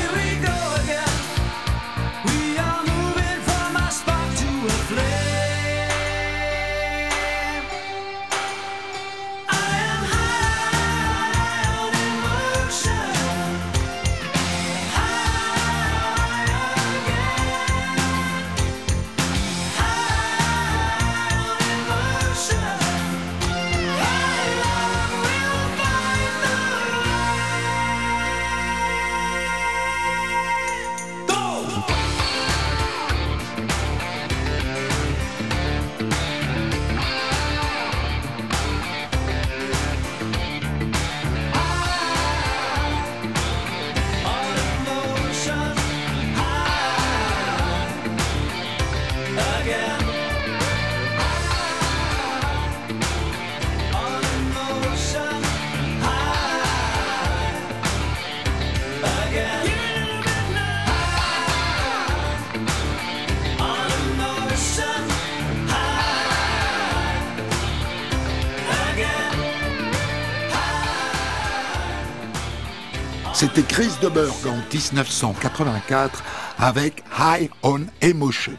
C'était 73.60 73.74
Chris 73.74 73.92
de 74.00 74.08
Burgh 74.08 74.46
en 74.46 74.56
1984 74.72 76.24
avec 76.58 77.04
High 77.18 77.50
on 77.62 77.80
Emotion. 78.00 78.56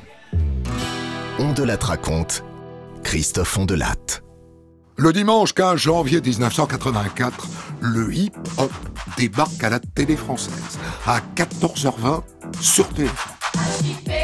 On 1.39 1.53
de 1.53 1.63
la 1.63 1.75
raconte. 1.75 2.43
Christophe 3.03 3.57
Ondelatte. 3.57 4.21
Le 4.97 5.11
dimanche 5.11 5.53
15 5.53 5.77
janvier 5.77 6.21
1984, 6.21 7.47
le 7.79 8.13
hip-hop 8.13 8.71
débarque 9.17 9.63
à 9.63 9.71
la 9.71 9.79
télé 9.79 10.15
française 10.15 10.77
à 11.07 11.19
14h20 11.35 12.21
sur 12.59 12.85
TF1. 12.91 14.20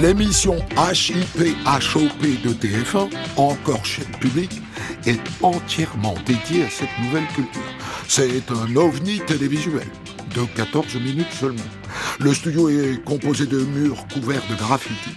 L'émission 0.00 0.56
HIP 0.78 1.56
HOP 1.66 2.22
de 2.42 2.54
TF1, 2.54 3.10
encore 3.36 3.84
chaîne 3.84 4.10
publique, 4.18 4.62
est 5.04 5.20
entièrement 5.42 6.14
dédiée 6.24 6.64
à 6.64 6.70
cette 6.70 6.88
nouvelle 7.02 7.26
culture. 7.34 7.60
C'est 8.08 8.50
un 8.50 8.76
ovni 8.76 9.20
télévisuel 9.20 9.86
de 10.34 10.44
14 10.56 10.94
minutes 10.94 11.32
seulement. 11.38 11.60
Le 12.18 12.32
studio 12.32 12.70
est 12.70 13.04
composé 13.04 13.44
de 13.44 13.58
murs 13.58 14.06
couverts 14.08 14.46
de 14.48 14.54
graffiti 14.54 15.10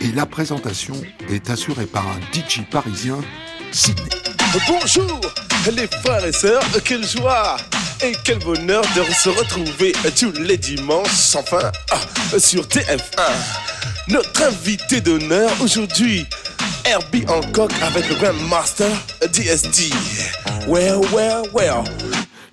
et 0.00 0.12
la 0.12 0.24
présentation 0.24 0.94
est 1.28 1.50
assurée 1.50 1.86
par 1.86 2.06
un 2.08 2.20
DJ 2.32 2.62
parisien, 2.70 3.18
Sydney. 3.70 4.08
Bonjour 4.66 5.20
les 5.70 5.86
frères 5.86 6.24
et 6.24 6.32
sœurs, 6.32 6.62
quelle 6.84 7.06
joie 7.06 7.56
et 8.02 8.12
quel 8.24 8.38
bonheur 8.40 8.82
de 8.96 9.02
se 9.12 9.28
retrouver 9.28 9.92
tous 10.18 10.32
les 10.40 10.56
dimanches, 10.56 11.36
enfin, 11.36 11.70
ah, 11.92 12.38
sur 12.38 12.64
TF1. 12.64 13.32
Notre 14.08 14.42
invité 14.42 15.00
d'honneur 15.00 15.50
aujourd'hui, 15.62 16.26
Herbie 16.84 17.24
Hancock 17.28 17.70
avec 17.82 18.08
le 18.08 18.16
Grandmaster 18.16 18.90
DST. 19.32 19.94
Well, 20.66 21.00
well, 21.12 21.42
well. 21.54 21.84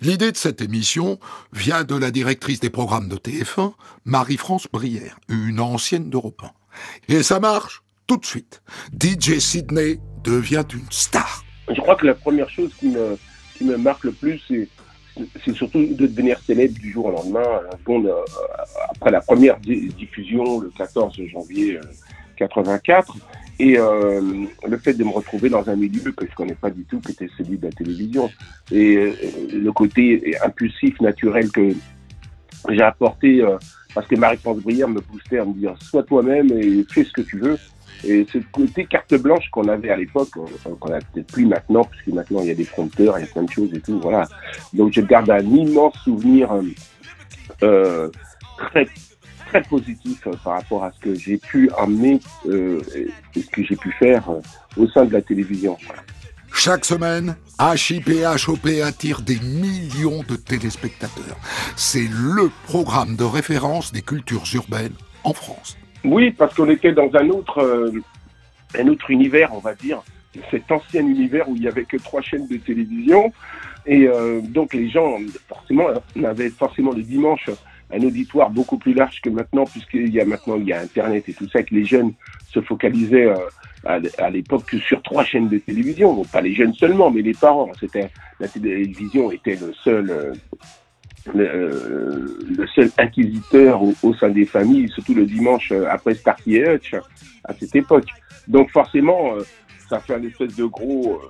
L'idée 0.01 0.31
de 0.31 0.37
cette 0.37 0.61
émission 0.61 1.19
vient 1.51 1.83
de 1.83 1.95
la 1.95 2.11
directrice 2.11 2.59
des 2.59 2.69
programmes 2.69 3.09
de 3.09 3.17
TF1, 3.17 3.73
Marie-France 4.05 4.67
Brière, 4.71 5.19
une 5.29 5.59
ancienne 5.59 6.09
d'Europe 6.09 6.41
1. 7.09 7.15
Et 7.15 7.23
ça 7.23 7.39
marche 7.39 7.81
tout 8.07 8.17
de 8.17 8.25
suite. 8.25 8.61
DJ 8.99 9.39
Sydney 9.39 9.99
devient 10.23 10.65
une 10.73 10.85
star. 10.91 11.43
Je 11.67 11.81
crois 11.81 11.95
que 11.95 12.05
la 12.05 12.15
première 12.15 12.49
chose 12.49 12.71
qui 12.79 12.89
me, 12.89 13.17
qui 13.57 13.63
me 13.63 13.77
marque 13.77 14.03
le 14.03 14.11
plus, 14.11 14.41
c'est 14.47 14.67
c'est 15.43 15.53
surtout 15.55 15.79
de 15.79 16.07
devenir 16.07 16.39
célèbre 16.45 16.77
du 16.79 16.91
jour 16.91 17.05
au 17.05 17.11
lendemain, 17.11 17.61
euh, 17.89 18.11
après 18.89 19.11
la 19.11 19.21
première 19.21 19.57
di- 19.59 19.87
diffusion 19.89 20.59
le 20.59 20.69
14 20.77 21.15
janvier 21.31 21.77
euh, 21.77 21.81
84, 22.37 23.15
et 23.59 23.77
euh, 23.77 24.21
le 24.67 24.77
fait 24.77 24.93
de 24.93 25.03
me 25.03 25.09
retrouver 25.09 25.49
dans 25.49 25.67
un 25.69 25.75
milieu 25.75 26.11
que 26.11 26.25
je 26.25 26.33
connais 26.35 26.55
pas 26.55 26.69
du 26.69 26.83
tout, 26.85 26.99
qui 27.01 27.11
était 27.11 27.27
celui 27.37 27.57
de 27.57 27.65
la 27.65 27.71
télévision, 27.73 28.29
et 28.71 28.95
euh, 28.95 29.11
le 29.51 29.71
côté 29.71 30.35
impulsif, 30.43 30.99
naturel 31.01 31.49
que 31.51 31.73
j'ai 32.69 32.81
apporté, 32.81 33.43
parce 33.93 34.07
que 34.07 34.15
Marie-France 34.15 34.59
Brière 34.59 34.87
me 34.87 35.01
boostait 35.01 35.39
à 35.39 35.45
me 35.45 35.53
dire 35.53 35.75
sois 35.81 36.03
toi-même 36.03 36.51
et 36.51 36.85
fais 36.89 37.03
ce 37.03 37.11
que 37.11 37.21
tu 37.21 37.37
veux. 37.37 37.57
Et 38.03 38.25
ce 38.31 38.37
côté 38.51 38.85
carte 38.85 39.13
blanche 39.15 39.49
qu'on 39.51 39.67
avait 39.67 39.89
à 39.89 39.97
l'époque, 39.97 40.29
euh, 40.37 40.75
qu'on 40.79 40.93
a 40.93 40.99
peut-être 40.99 41.31
plus 41.31 41.45
maintenant, 41.45 41.83
puisque 41.83 42.07
maintenant 42.07 42.41
il 42.41 42.47
y 42.47 42.51
a 42.51 42.55
des 42.55 42.65
prompteurs, 42.65 43.17
il 43.17 43.25
y 43.25 43.29
a 43.29 43.31
plein 43.31 43.43
de 43.43 43.51
choses 43.51 43.73
et 43.73 43.81
tout, 43.81 43.99
voilà. 43.99 44.27
Donc 44.73 44.93
je 44.93 45.01
garde 45.01 45.29
un 45.29 45.39
immense 45.39 45.95
souvenir 46.03 46.51
euh, 46.53 46.63
euh, 47.63 48.09
très 48.57 48.87
très 49.49 49.61
positif 49.63 50.25
euh, 50.27 50.33
par 50.43 50.53
rapport 50.53 50.83
à 50.83 50.91
ce 50.91 50.99
que 50.99 51.15
j'ai 51.15 51.37
pu 51.37 51.69
amener 51.77 52.19
euh, 52.47 52.81
et 53.35 53.41
ce 53.41 53.49
que 53.49 53.63
j'ai 53.63 53.75
pu 53.75 53.91
faire 53.91 54.29
euh, 54.29 54.41
au 54.77 54.87
sein 54.87 55.05
de 55.05 55.13
la 55.13 55.21
télévision. 55.21 55.77
Chaque 56.53 56.85
semaine, 56.85 57.35
HIP 57.59 58.09
HOP 58.47 58.67
attire 58.83 59.21
des 59.21 59.39
millions 59.39 60.23
de 60.27 60.35
téléspectateurs. 60.35 61.37
C'est 61.75 62.07
le 62.09 62.49
programme 62.65 63.15
de 63.15 63.23
référence 63.23 63.91
des 63.91 64.01
cultures 64.01 64.43
urbaines 64.53 64.95
en 65.23 65.33
France. 65.33 65.78
Oui, 66.03 66.31
parce 66.31 66.55
qu'on 66.55 66.69
était 66.69 66.93
dans 66.93 67.09
un 67.13 67.29
autre, 67.29 67.59
euh, 67.59 67.91
un 68.77 68.87
autre 68.87 69.11
univers, 69.11 69.53
on 69.53 69.59
va 69.59 69.75
dire. 69.75 70.01
cet 70.51 70.71
ancien 70.71 71.01
univers 71.01 71.49
où 71.49 71.55
il 71.55 71.63
y 71.63 71.67
avait 71.67 71.85
que 71.85 71.97
trois 71.97 72.21
chaînes 72.21 72.47
de 72.47 72.57
télévision. 72.57 73.33
Et 73.85 74.07
euh, 74.07 74.41
donc 74.41 74.73
les 74.73 74.89
gens, 74.89 75.17
forcément, 75.47 75.87
n'avaient 76.15 76.49
forcément 76.49 76.91
le 76.91 77.01
dimanche 77.01 77.49
un 77.91 78.03
auditoire 78.03 78.51
beaucoup 78.51 78.77
plus 78.77 78.93
large 78.93 79.19
que 79.21 79.29
maintenant, 79.29 79.65
puisqu'il 79.65 80.13
y 80.13 80.21
a 80.21 80.25
maintenant 80.25 80.57
il 80.57 80.65
y 80.65 80.73
a 80.73 80.79
Internet 80.79 81.27
et 81.27 81.33
tout 81.33 81.49
ça, 81.49 81.63
que 81.63 81.73
les 81.73 81.85
jeunes 81.85 82.13
se 82.47 82.61
focalisaient 82.61 83.25
euh, 83.25 83.99
à, 84.19 84.29
l'époque 84.29 84.65
que 84.65 84.77
sur 84.77 85.01
trois 85.01 85.23
chaînes 85.23 85.49
de 85.49 85.57
télévision. 85.57 86.13
Bon, 86.13 86.23
pas 86.25 86.41
les 86.41 86.53
jeunes 86.53 86.73
seulement, 86.75 87.09
mais 87.09 87.23
les 87.23 87.33
parents. 87.33 87.71
C'était 87.79 88.11
la 88.39 88.47
télévision 88.47 89.31
était 89.31 89.55
le 89.55 89.73
seul. 89.73 90.33
Euh, 91.35 92.27
le, 92.57 92.67
seul 92.67 92.89
inquisiteur 92.97 93.81
au, 93.81 94.13
sein 94.13 94.29
des 94.29 94.45
familles, 94.45 94.89
surtout 94.89 95.13
le 95.13 95.25
dimanche 95.25 95.71
euh, 95.71 95.85
après 95.89 96.15
Starkey 96.15 96.61
Hutch, 96.61 96.95
à 97.43 97.53
cette 97.53 97.75
époque. 97.75 98.07
Donc 98.47 98.71
forcément, 98.71 99.35
euh, 99.35 99.43
ça 99.89 99.99
fait 99.99 100.15
un 100.15 100.23
espèce 100.23 100.55
de 100.55 100.65
gros 100.65 101.21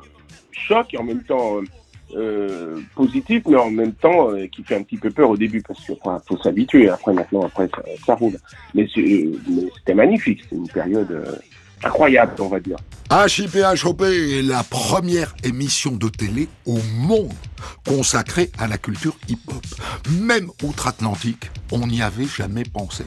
choc 0.52 0.88
en 0.98 1.04
même 1.04 1.24
temps 1.24 1.58
positif, 2.96 3.44
mais 3.48 3.56
en 3.56 3.70
même 3.70 3.94
temps 3.94 4.30
qui 4.52 4.64
fait 4.64 4.76
un 4.76 4.82
petit 4.82 4.98
peu 4.98 5.12
peur 5.12 5.30
au 5.30 5.38
début 5.38 5.62
parce 5.62 5.80
qu'il 5.86 5.96
faut 5.96 6.38
s'habituer. 6.38 6.90
Après, 6.90 7.14
maintenant, 7.14 7.44
après 7.44 7.68
ça, 7.68 7.84
ça 8.04 8.16
roule. 8.16 8.38
Mais 8.74 8.88
c'était 8.88 9.94
magnifique. 9.94 10.42
C'est 10.50 10.56
une 10.56 10.68
période 10.68 11.40
incroyable, 11.84 12.34
on 12.40 12.48
va 12.48 12.60
dire. 12.60 12.78
HIPHOP 13.12 14.04
est 14.04 14.42
la 14.44 14.64
première 14.64 15.34
émission 15.44 15.92
de 15.92 16.10
télé 16.10 16.48
au 16.66 16.78
monde 16.94 17.34
consacrée 17.88 18.52
à 18.60 18.68
la 18.68 18.78
culture 18.78 19.16
hip-hop. 19.28 19.66
Même 20.12 20.50
outre-Atlantique, 20.64 21.50
on 21.72 21.88
n'y 21.88 22.02
avait 22.02 22.28
jamais 22.28 22.64
pensé. 22.64 23.04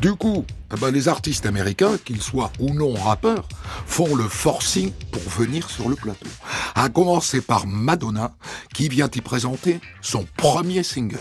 Du 0.00 0.14
coup, 0.14 0.44
eh 0.72 0.78
ben, 0.78 0.90
les 0.90 1.08
artistes 1.08 1.44
américains, 1.46 1.98
qu'ils 2.04 2.22
soient 2.22 2.52
ou 2.60 2.72
non 2.72 2.94
rappeurs, 2.94 3.48
font 3.86 4.14
le 4.14 4.24
forcing 4.24 4.92
pour 5.10 5.22
venir 5.22 5.68
sur 5.68 5.88
le 5.88 5.96
plateau. 5.96 6.30
À 6.74 6.88
commencer 6.88 7.40
par 7.40 7.66
Madonna, 7.66 8.32
qui 8.72 8.88
vient 8.88 9.10
y 9.12 9.20
présenter 9.20 9.80
son 10.00 10.24
premier 10.36 10.82
single. 10.82 11.18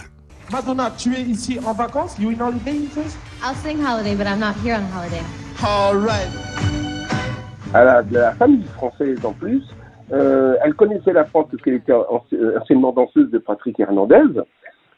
Madonna, 0.52 0.92
tu 0.92 1.16
es 1.16 1.22
ici 1.22 1.60
en 1.66 1.74
vacances? 1.74 2.18
You 2.20 2.30
in 2.30 2.40
holiday? 2.40 2.82
I'll 3.42 3.56
sing 3.64 3.80
holiday, 3.82 4.16
but 4.16 4.28
I'm 4.28 4.40
not 4.40 4.56
here 4.64 4.76
on 4.76 4.86
holiday. 4.92 5.24
All 5.64 5.96
right. 5.96 6.81
À 7.74 7.84
la, 7.84 8.04
de 8.04 8.16
la 8.16 8.32
famille 8.34 8.64
française 8.76 9.26
en 9.26 9.34
plus. 9.34 9.64
Euh, 10.12 10.56
elle 10.64 10.74
connaissait 10.74 11.14
la 11.14 11.26
France 11.26 11.48
parce 11.50 11.64
qu'elle 11.64 11.76
était 11.76 11.94
euh, 11.94 12.60
anciennement 12.60 12.92
danseuse 12.92 13.32
de 13.32 13.38
Patrick 13.38 13.80
Hernandez. 13.80 14.42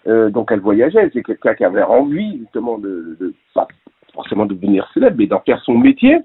Euh, 0.08 0.30
donc 0.30 0.52
elle 0.52 0.60
voyageait. 0.60 1.10
C'est 1.14 1.24
quelqu'un 1.24 1.54
qui 1.54 1.64
avait 1.64 1.84
envie 1.84 2.40
justement 2.40 2.78
de, 2.78 3.16
de 3.20 3.34
pas 3.54 3.68
forcément 4.14 4.46
de 4.46 4.54
devenir 4.54 4.90
célèbre, 4.94 5.16
mais 5.18 5.28
d'en 5.28 5.40
faire 5.42 5.62
son 5.64 5.78
métier. 5.78 6.20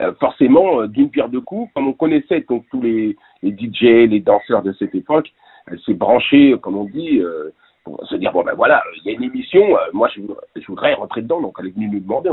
Euh, 0.00 0.12
forcément, 0.20 0.82
euh, 0.82 0.86
d'une 0.86 1.10
pierre 1.10 1.28
deux 1.28 1.40
coups, 1.40 1.70
comme 1.74 1.88
on 1.88 1.92
connaissait 1.92 2.44
donc, 2.48 2.64
tous 2.70 2.80
les, 2.80 3.16
les 3.42 3.50
DJ, 3.50 4.08
les 4.08 4.20
danseurs 4.20 4.62
de 4.62 4.72
cette 4.74 4.94
époque, 4.94 5.32
elle 5.66 5.80
s'est 5.80 5.94
branchée, 5.94 6.54
comme 6.62 6.76
on 6.76 6.84
dit, 6.84 7.18
euh, 7.20 7.50
pour 7.96 8.06
se 8.06 8.16
dire 8.16 8.32
bon 8.32 8.42
ben 8.44 8.54
voilà, 8.54 8.82
il 8.96 9.10
y 9.10 9.14
a 9.14 9.16
une 9.18 9.24
émission, 9.24 9.62
euh, 9.76 9.80
moi 9.92 10.08
je, 10.14 10.20
voudrais- 10.68 10.94
rentrer 10.94 11.22
dedans, 11.22 11.40
donc 11.40 11.56
elle 11.60 11.68
est 11.68 11.70
venue 11.74 11.88
nous 11.88 12.00
demander. 12.00 12.30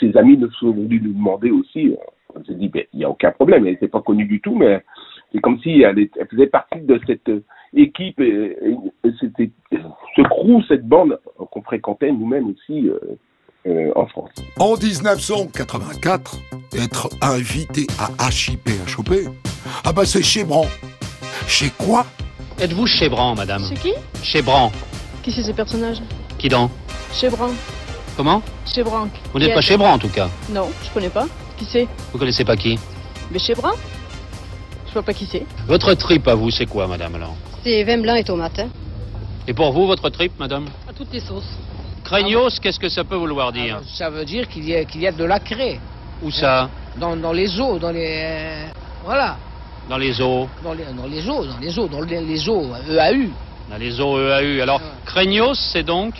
Ses 0.00 0.16
amis 0.16 0.36
nous 0.36 0.50
sont 0.52 0.70
venus 0.72 1.02
nous 1.02 1.12
demander 1.12 1.50
aussi. 1.50 1.88
euh, 1.90 1.96
on 2.34 2.44
s'est 2.44 2.54
dit 2.54 2.68
ben 2.68 2.84
il 2.92 3.00
y 3.00 3.04
a 3.04 3.10
aucun 3.10 3.30
problème, 3.32 3.66
elle 3.66 3.72
n'était 3.72 3.88
pas 3.88 4.00
connue 4.00 4.24
du 4.26 4.40
tout, 4.40 4.54
mais 4.54 4.82
c'est 5.32 5.40
comme 5.40 5.58
si 5.60 5.82
elle, 5.82 6.08
faisait 6.30 6.46
partie 6.46 6.80
de 6.80 7.00
cette 7.06 7.28
euh, 7.28 7.42
équipe 7.74 8.20
c'était 9.20 9.50
ce 9.72 10.22
crew, 10.22 10.62
cette 10.68 10.86
bande 10.86 11.18
qu'on 11.50 11.62
fréquentait 11.62 12.12
nous-mêmes 12.12 12.48
aussi 12.50 12.90
en 13.94 14.06
France. 14.06 14.30
En 14.58 14.74
1984, 14.76 16.36
être 16.74 17.08
invité 17.20 17.86
à 17.98 18.08
HIPHOP, 18.30 19.10
ah 19.84 19.92
bah 19.92 20.06
c'est 20.06 20.22
chez 20.22 20.44
Bran. 20.44 20.64
Chez 21.46 21.70
quoi? 21.78 22.06
Êtes-vous 22.60 22.86
Chébran, 22.86 23.34
madame 23.34 23.62
C'est 23.68 23.76
qui 23.80 23.92
Chébran. 24.22 24.72
Qui 25.22 25.30
c'est 25.32 25.42
ces 25.42 25.52
personnages 25.52 25.98
Qui 26.38 26.48
donc 26.48 26.70
Chebran. 27.12 27.50
Comment 28.16 28.42
Chebran. 28.66 29.08
Vous 29.32 29.38
n'êtes 29.38 29.54
pas 29.54 29.60
Chébran, 29.60 29.92
en 29.92 29.98
tout 29.98 30.08
cas. 30.08 30.28
Non, 30.50 30.68
je 30.84 30.90
connais 30.90 31.08
pas. 31.08 31.26
Qui 31.56 31.64
c'est 31.64 31.86
Vous 32.12 32.18
connaissez 32.18 32.44
pas 32.44 32.56
qui 32.56 32.78
Mais 33.30 33.38
Chebran 33.38 33.72
Je 34.88 34.92
vois 34.92 35.02
pas 35.02 35.12
qui 35.14 35.26
c'est. 35.26 35.44
Votre 35.66 35.94
trip 35.94 36.26
à 36.28 36.34
vous, 36.34 36.50
c'est 36.50 36.66
quoi, 36.66 36.86
madame, 36.88 37.14
alors 37.14 37.34
C'est 37.64 37.84
vin 37.84 37.98
blanc 37.98 38.14
et 38.16 38.24
tomate. 38.24 38.58
hein. 38.58 38.68
Et 39.46 39.54
pour 39.54 39.72
vous, 39.72 39.86
votre 39.86 40.10
trip, 40.10 40.32
madame 40.38 40.66
À 40.88 40.92
toutes 40.92 41.12
les 41.12 41.20
sauces. 41.20 41.56
Craignos, 42.04 42.58
qu'est-ce 42.60 42.78
que 42.80 42.88
ça 42.88 43.04
peut 43.04 43.16
vouloir 43.16 43.52
dire 43.52 43.80
Ça 43.94 44.10
veut 44.10 44.24
dire 44.24 44.48
qu'il 44.48 44.68
y, 44.68 44.74
a- 44.74 44.84
qu'il 44.84 45.00
y 45.02 45.06
a 45.06 45.12
de 45.12 45.24
la 45.24 45.38
craie. 45.40 45.78
Où 46.22 46.30
ça 46.30 46.68
dans, 46.96 47.14
dans 47.16 47.32
les 47.32 47.60
eaux, 47.60 47.78
dans 47.78 47.90
les. 47.92 48.20
euh, 48.24 48.66
voilà. 49.04 49.36
Dans 49.88 49.96
les 49.98 50.20
eaux 50.20 50.48
Dans 50.62 50.72
les, 50.74 50.84
dans 50.84 51.06
les 51.06 51.28
eaux, 51.28 51.44
dans 51.46 51.58
les 51.58 51.78
eaux, 51.78 51.88
dans 51.88 52.00
les, 52.02 52.20
les 52.20 52.48
eaux, 52.48 52.62
EAU. 52.90 53.30
Dans 53.70 53.76
les 53.78 54.00
eaux 54.00 54.18
EAU. 54.18 54.60
Alors, 54.62 54.80
Craignos, 55.06 55.54
c'est 55.72 55.82
donc 55.82 56.14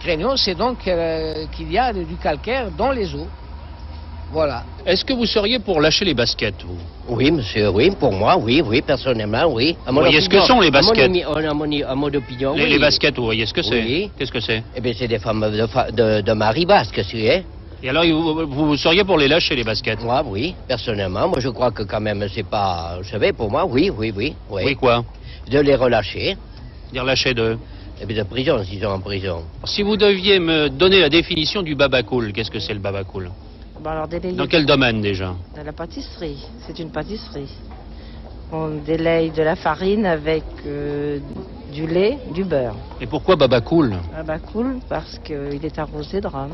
Craignos, 0.00 0.36
c'est 0.36 0.56
donc 0.56 0.86
euh, 0.88 1.46
qu'il 1.54 1.70
y 1.70 1.78
a 1.78 1.92
du 1.92 2.16
calcaire 2.16 2.70
dans 2.76 2.90
les 2.90 3.14
eaux. 3.14 3.28
Voilà. 4.32 4.64
Est-ce 4.86 5.04
que 5.04 5.12
vous 5.12 5.26
seriez 5.26 5.58
pour 5.58 5.80
lâcher 5.80 6.04
les 6.04 6.14
baskets, 6.14 6.64
vous? 6.64 6.78
Oui, 7.08 7.30
monsieur, 7.30 7.68
oui, 7.70 7.90
pour 7.90 8.12
moi, 8.12 8.36
oui, 8.36 8.62
oui, 8.64 8.80
personnellement, 8.80 9.44
oui. 9.46 9.76
À 9.86 9.90
mon 9.92 10.00
Vous 10.00 10.06
voyez 10.06 10.20
ce 10.20 10.28
que 10.28 10.38
sont 10.40 10.60
les 10.60 10.68
à 10.68 10.70
mon 10.70 10.88
baskets 10.88 11.24
À 11.26 11.54
mon, 11.54 11.82
à 11.82 11.94
mon 11.94 12.06
opinion, 12.14 12.54
les, 12.54 12.64
oui. 12.64 12.70
les 12.70 12.78
baskets, 12.78 13.16
vous 13.16 13.24
voyez 13.24 13.46
ce 13.46 13.52
que 13.54 13.62
c'est? 13.62 13.80
Oui. 13.82 14.10
Qu'est-ce 14.16 14.30
que 14.32 14.40
c'est? 14.40 14.62
Eh 14.74 14.80
bien, 14.80 14.92
c'est 14.96 15.08
des 15.08 15.18
femmes 15.18 15.50
de, 15.50 15.66
fa- 15.66 15.90
de, 15.90 16.20
de 16.20 16.32
Marie 16.32 16.66
Basque, 16.66 17.00
tu 17.08 17.18
es. 17.24 17.44
Et 17.82 17.88
alors, 17.88 18.04
vous, 18.04 18.66
vous 18.66 18.76
seriez 18.76 19.04
pour 19.04 19.16
les 19.16 19.26
lâcher, 19.26 19.56
les 19.56 19.64
baskets 19.64 20.02
Moi, 20.02 20.22
oui, 20.26 20.54
personnellement, 20.68 21.28
moi 21.28 21.40
je 21.40 21.48
crois 21.48 21.70
que 21.70 21.82
quand 21.82 22.00
même, 22.00 22.26
c'est 22.28 22.46
pas. 22.46 22.96
Vous 22.98 23.04
savez, 23.08 23.32
pour 23.32 23.50
moi, 23.50 23.64
oui, 23.64 23.90
oui, 23.90 24.12
oui. 24.14 24.34
Oui, 24.50 24.62
Oui, 24.66 24.76
quoi 24.76 25.02
De 25.50 25.58
les 25.60 25.74
relâcher. 25.76 26.36
Dire 26.92 27.04
lâcher 27.04 27.32
de 27.32 27.56
Eh 28.02 28.04
bien, 28.04 28.22
de 28.22 28.28
prison, 28.28 28.62
s'ils 28.64 28.82
sont 28.82 28.88
en 28.88 29.00
prison. 29.00 29.44
Si 29.64 29.82
vous 29.82 29.96
deviez 29.96 30.38
me 30.38 30.68
donner 30.68 31.00
la 31.00 31.08
définition 31.08 31.62
du 31.62 31.74
babacool, 31.74 32.32
qu'est-ce 32.32 32.50
que 32.50 32.58
c'est 32.58 32.74
le 32.74 32.80
babacool 32.80 33.30
Bon, 33.80 33.90
alors, 33.90 34.08
délayer 34.08 34.36
Dans 34.36 34.46
quel 34.46 34.66
domaine, 34.66 35.00
déjà 35.00 35.34
De 35.56 35.62
la 35.62 35.72
pâtisserie. 35.72 36.44
C'est 36.66 36.78
une 36.78 36.90
pâtisserie. 36.90 37.48
On 38.52 38.68
délaye 38.84 39.30
de 39.30 39.42
la 39.42 39.56
farine 39.56 40.04
avec 40.04 40.44
euh, 40.66 41.18
du 41.72 41.86
lait, 41.86 42.18
du 42.34 42.44
beurre. 42.44 42.74
Et 43.00 43.06
pourquoi 43.06 43.36
babacool 43.36 43.96
Ah 44.14 44.22
bah 44.22 44.38
cool, 44.38 44.80
parce 44.88 45.18
qu'il 45.20 45.64
est 45.64 45.78
arrosé 45.78 46.20
de 46.20 46.26
rhum. 46.26 46.50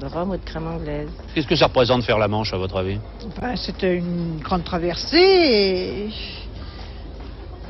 De 0.00 0.06
rhum 0.06 0.30
ou 0.30 0.36
de 0.36 0.44
crème 0.44 0.66
anglaise. 0.66 1.08
Qu'est-ce 1.34 1.46
que 1.46 1.56
ça 1.56 1.66
représente 1.66 2.02
faire 2.04 2.18
la 2.18 2.28
Manche, 2.28 2.52
à 2.52 2.58
votre 2.58 2.76
avis? 2.76 2.98
Ben, 3.40 3.56
C'était 3.56 3.96
une 3.96 4.38
grande 4.42 4.62
traversée 4.64 5.16
et 5.18 6.10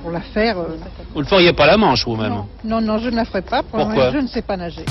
pour 0.02 0.10
la 0.10 0.20
faire. 0.20 0.58
euh, 0.58 0.76
Vous 1.14 1.20
ne 1.20 1.26
feriez 1.26 1.52
pas 1.52 1.66
la 1.66 1.76
Manche, 1.76 2.04
vous-même? 2.04 2.42
Non, 2.64 2.80
non, 2.80 2.98
je 2.98 3.10
ne 3.10 3.16
la 3.16 3.24
ferai 3.24 3.42
pas. 3.42 3.62
Pour 3.62 3.78
Pourquoi? 3.80 4.10
je 4.10 4.18
ne 4.18 4.26
sais 4.26 4.42
pas 4.42 4.56
nager. 4.56 4.84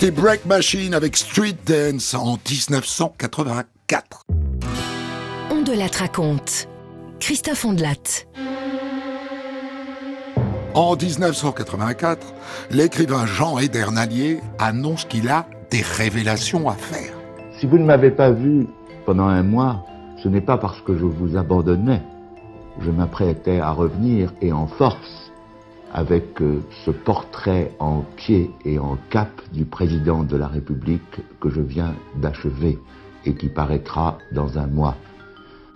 C'était 0.00 0.18
Break 0.18 0.46
Machine 0.46 0.94
avec 0.94 1.14
Street 1.14 1.56
Dance 1.66 2.14
en 2.14 2.38
1984. 2.50 4.24
On 5.50 5.60
de 5.60 5.78
la 5.78 5.88
raconte. 5.88 6.68
Christophe 7.18 7.66
Ondelat. 7.66 8.24
En 10.72 10.96
1984, 10.96 12.32
l'écrivain 12.70 13.26
Jean 13.26 13.58
Edernalier 13.58 14.40
annonce 14.58 15.04
qu'il 15.04 15.28
a 15.28 15.44
des 15.70 15.82
révélations 15.82 16.70
à 16.70 16.76
faire. 16.76 17.12
Si 17.58 17.66
vous 17.66 17.76
ne 17.76 17.84
m'avez 17.84 18.10
pas 18.10 18.30
vu 18.30 18.68
pendant 19.04 19.26
un 19.26 19.42
mois, 19.42 19.84
ce 20.22 20.28
n'est 20.28 20.40
pas 20.40 20.56
parce 20.56 20.80
que 20.80 20.96
je 20.96 21.04
vous 21.04 21.36
abandonnais. 21.36 22.00
Je 22.80 22.90
m'apprêtais 22.90 23.60
à 23.60 23.72
revenir 23.72 24.32
et 24.40 24.50
en 24.50 24.66
force 24.66 25.29
avec 25.92 26.40
euh, 26.40 26.60
ce 26.84 26.90
portrait 26.90 27.72
en 27.78 28.02
pied 28.16 28.50
et 28.64 28.78
en 28.78 28.96
cap 29.10 29.30
du 29.52 29.64
président 29.64 30.22
de 30.22 30.36
la 30.36 30.46
République 30.46 31.20
que 31.40 31.50
je 31.50 31.60
viens 31.60 31.94
d'achever 32.16 32.78
et 33.24 33.34
qui 33.34 33.48
paraîtra 33.48 34.18
dans 34.32 34.58
un 34.58 34.66
mois. 34.66 34.96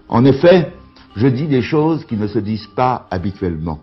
En 0.08 0.24
effet, 0.24 0.72
je 1.16 1.26
dis 1.26 1.46
des 1.46 1.62
choses 1.62 2.04
qui 2.04 2.16
ne 2.16 2.26
se 2.26 2.38
disent 2.38 2.68
pas 2.76 3.06
habituellement, 3.10 3.80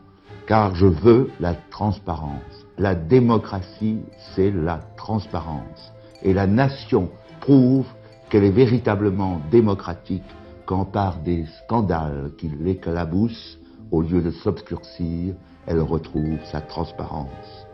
car 0.47 0.75
je 0.75 0.85
veux 0.85 1.29
la 1.39 1.53
transparence. 1.69 2.65
La 2.77 2.95
démocratie, 2.95 3.99
c'est 4.35 4.51
la 4.51 4.79
transparence. 4.97 5.91
Et 6.23 6.33
la 6.33 6.47
nation 6.47 7.09
prouve 7.39 7.87
qu'elle 8.29 8.43
est 8.43 8.51
véritablement 8.51 9.41
démocratique 9.51 10.23
quand 10.65 10.85
par 10.85 11.17
des 11.17 11.45
scandales 11.63 12.31
qui 12.37 12.49
l'éclaboussent, 12.49 13.59
au 13.91 14.01
lieu 14.01 14.21
de 14.21 14.31
s'obscurcir, 14.31 15.35
elle 15.67 15.81
retrouve 15.81 16.39
sa 16.51 16.61
transparence. 16.61 17.67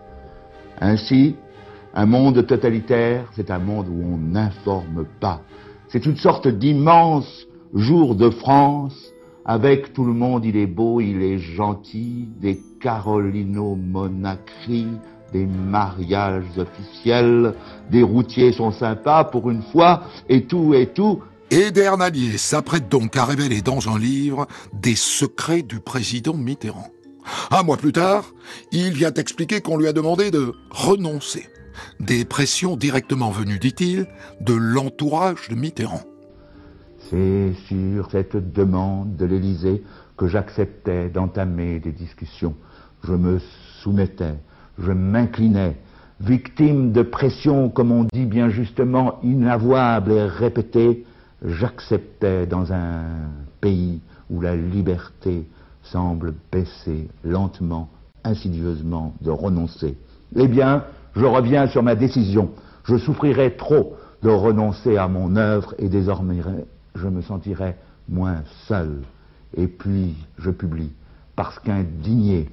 Ainsi, 0.79 1.35
un 1.93 2.05
monde 2.05 2.45
totalitaire, 2.45 3.25
c'est 3.35 3.49
un 3.49 3.59
monde 3.59 3.87
où 3.89 4.03
on 4.03 4.17
n'informe 4.17 5.05
pas. 5.19 5.41
C'est 5.87 6.05
une 6.05 6.17
sorte 6.17 6.47
d'immense 6.47 7.47
jour 7.73 8.15
de 8.15 8.29
France, 8.29 9.13
avec 9.45 9.93
tout 9.93 10.03
le 10.03 10.13
monde, 10.13 10.45
il 10.45 10.57
est 10.57 10.67
beau, 10.67 10.99
il 10.99 11.21
est 11.21 11.39
gentil, 11.39 12.27
des 12.39 12.61
Carolino 12.81 13.75
Monacri, 13.75 14.87
des 15.33 15.45
mariages 15.45 16.57
officiels, 16.57 17.53
des 17.89 18.03
routiers 18.03 18.51
sont 18.51 18.71
sympas 18.71 19.23
pour 19.23 19.49
une 19.49 19.61
fois, 19.61 20.03
et 20.29 20.43
tout, 20.43 20.73
et 20.73 20.87
tout. 20.87 21.21
Edernalier 21.49 22.37
s'apprête 22.37 22.89
donc 22.89 23.15
à 23.15 23.23
révéler 23.23 23.61
dans 23.61 23.89
un 23.89 23.97
livre 23.97 24.47
des 24.73 24.95
secrets 24.95 25.61
du 25.61 25.79
président 25.79 26.33
Mitterrand. 26.33 26.89
Un 27.51 27.63
mois 27.63 27.77
plus 27.77 27.91
tard, 27.91 28.25
il 28.71 28.91
vient 28.91 29.13
expliquer 29.13 29.61
qu'on 29.61 29.77
lui 29.77 29.87
a 29.87 29.93
demandé 29.93 30.31
de 30.31 30.53
renoncer. 30.69 31.47
Des 31.99 32.25
pressions 32.25 32.75
directement 32.75 33.29
venues, 33.29 33.59
dit-il, 33.59 34.07
de 34.41 34.53
l'entourage 34.53 35.49
de 35.49 35.55
Mitterrand. 35.55 36.01
C'est 37.09 37.53
sur 37.67 38.11
cette 38.11 38.51
demande 38.53 39.15
de 39.15 39.25
l'Élysée 39.25 39.83
que 40.17 40.27
j'acceptais 40.27 41.09
d'entamer 41.09 41.79
des 41.79 41.91
discussions. 41.91 42.55
Je 43.03 43.13
me 43.13 43.39
soumettais, 43.81 44.35
je 44.79 44.91
m'inclinais, 44.91 45.77
victime 46.19 46.91
de 46.91 47.03
pressions, 47.03 47.69
comme 47.69 47.91
on 47.91 48.03
dit 48.05 48.25
bien 48.25 48.49
justement, 48.49 49.19
inavouables 49.23 50.11
et 50.11 50.23
répétées, 50.23 51.05
j'acceptais 51.45 52.47
dans 52.47 52.73
un 52.73 53.03
pays 53.61 54.01
où 54.29 54.41
la 54.41 54.55
liberté 54.55 55.45
semble 55.91 56.33
baisser 56.51 57.07
lentement, 57.23 57.89
insidieusement, 58.23 59.13
de 59.21 59.31
renoncer. 59.31 59.97
Eh 60.35 60.47
bien, 60.47 60.83
je 61.15 61.25
reviens 61.25 61.67
sur 61.67 61.83
ma 61.83 61.95
décision. 61.95 62.51
Je 62.83 62.97
souffrirais 62.97 63.51
trop 63.51 63.95
de 64.23 64.29
renoncer 64.29 64.97
à 64.97 65.07
mon 65.07 65.35
œuvre 65.35 65.73
et 65.77 65.89
désormais 65.89 66.41
je 66.95 67.07
me 67.07 67.21
sentirais 67.21 67.77
moins 68.09 68.43
seul. 68.67 69.01
Et 69.55 69.67
puis 69.67 70.15
je 70.37 70.49
publie, 70.49 70.91
parce 71.35 71.59
qu'indigné 71.59 72.49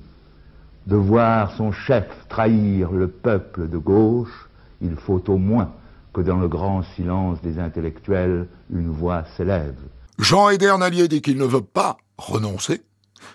de 0.87 0.97
voir 0.97 1.53
son 1.57 1.73
chef 1.73 2.07
trahir 2.29 2.93
le 2.93 3.09
peuple 3.09 3.69
de 3.69 3.79
gauche, 3.79 4.49
il 4.83 4.97
faut 4.97 5.23
au 5.31 5.39
moins 5.39 5.71
que 6.13 6.21
dans 6.21 6.39
le 6.39 6.49
grand 6.49 6.83
silence 6.95 7.41
des 7.43 7.59
intellectuels, 7.59 8.47
une 8.71 8.91
voix 8.91 9.25
s'élève. 9.37 9.75
Jean 10.19 10.51
Edernalier 10.51 11.09
dit 11.09 11.23
qu'il 11.23 11.39
ne 11.39 11.45
veut 11.45 11.63
pas 11.63 11.97
renoncer, 12.19 12.83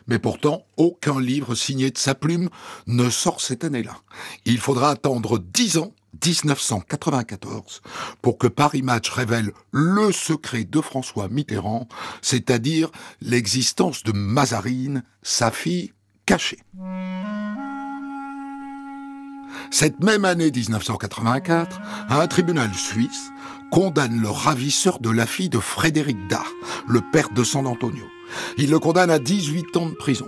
mais 0.08 0.20
pourtant 0.20 0.66
aucun 0.78 1.20
livre 1.20 1.56
signé 1.56 1.92
de 1.92 1.98
sa 1.98 2.16
plume 2.16 2.50
ne 2.88 3.10
sort 3.10 3.42
cette 3.42 3.64
année-là. 3.64 3.98
Il 4.46 4.60
faudra 4.60 4.92
attendre 4.92 5.40
dix 5.40 5.78
ans 5.78 5.94
1994 6.26 7.82
pour 8.22 8.38
que 8.38 8.48
Paris 8.48 8.82
Match 8.82 9.10
révèle 9.10 9.52
le 9.72 10.12
secret 10.12 10.64
de 10.64 10.82
François 10.82 11.28
Mitterrand, 11.30 11.88
c'est-à-dire 12.22 12.90
l'existence 13.22 14.04
de 14.04 14.12
Mazarine, 14.12 15.04
sa 15.22 15.52
fille 15.52 15.94
cachée. 16.26 16.60
Cette 19.72 20.00
même 20.04 20.26
année 20.26 20.52
1984, 20.52 21.80
un 22.10 22.28
tribunal 22.28 22.74
suisse 22.74 23.30
condamne 23.72 24.20
le 24.20 24.30
ravisseur 24.30 25.00
de 25.00 25.12
la 25.12 25.28
fille 25.28 25.50
de 25.50 25.60
Frédéric 25.60 26.18
Dard, 26.28 26.52
le 26.88 27.02
père 27.12 27.30
de 27.30 27.44
San 27.44 27.68
Antonio. 27.68 28.06
Il 28.58 28.70
le 28.70 28.80
condamne 28.80 29.10
à 29.10 29.20
18 29.20 29.78
ans 29.78 29.90
de 29.90 29.96
prison. 29.96 30.28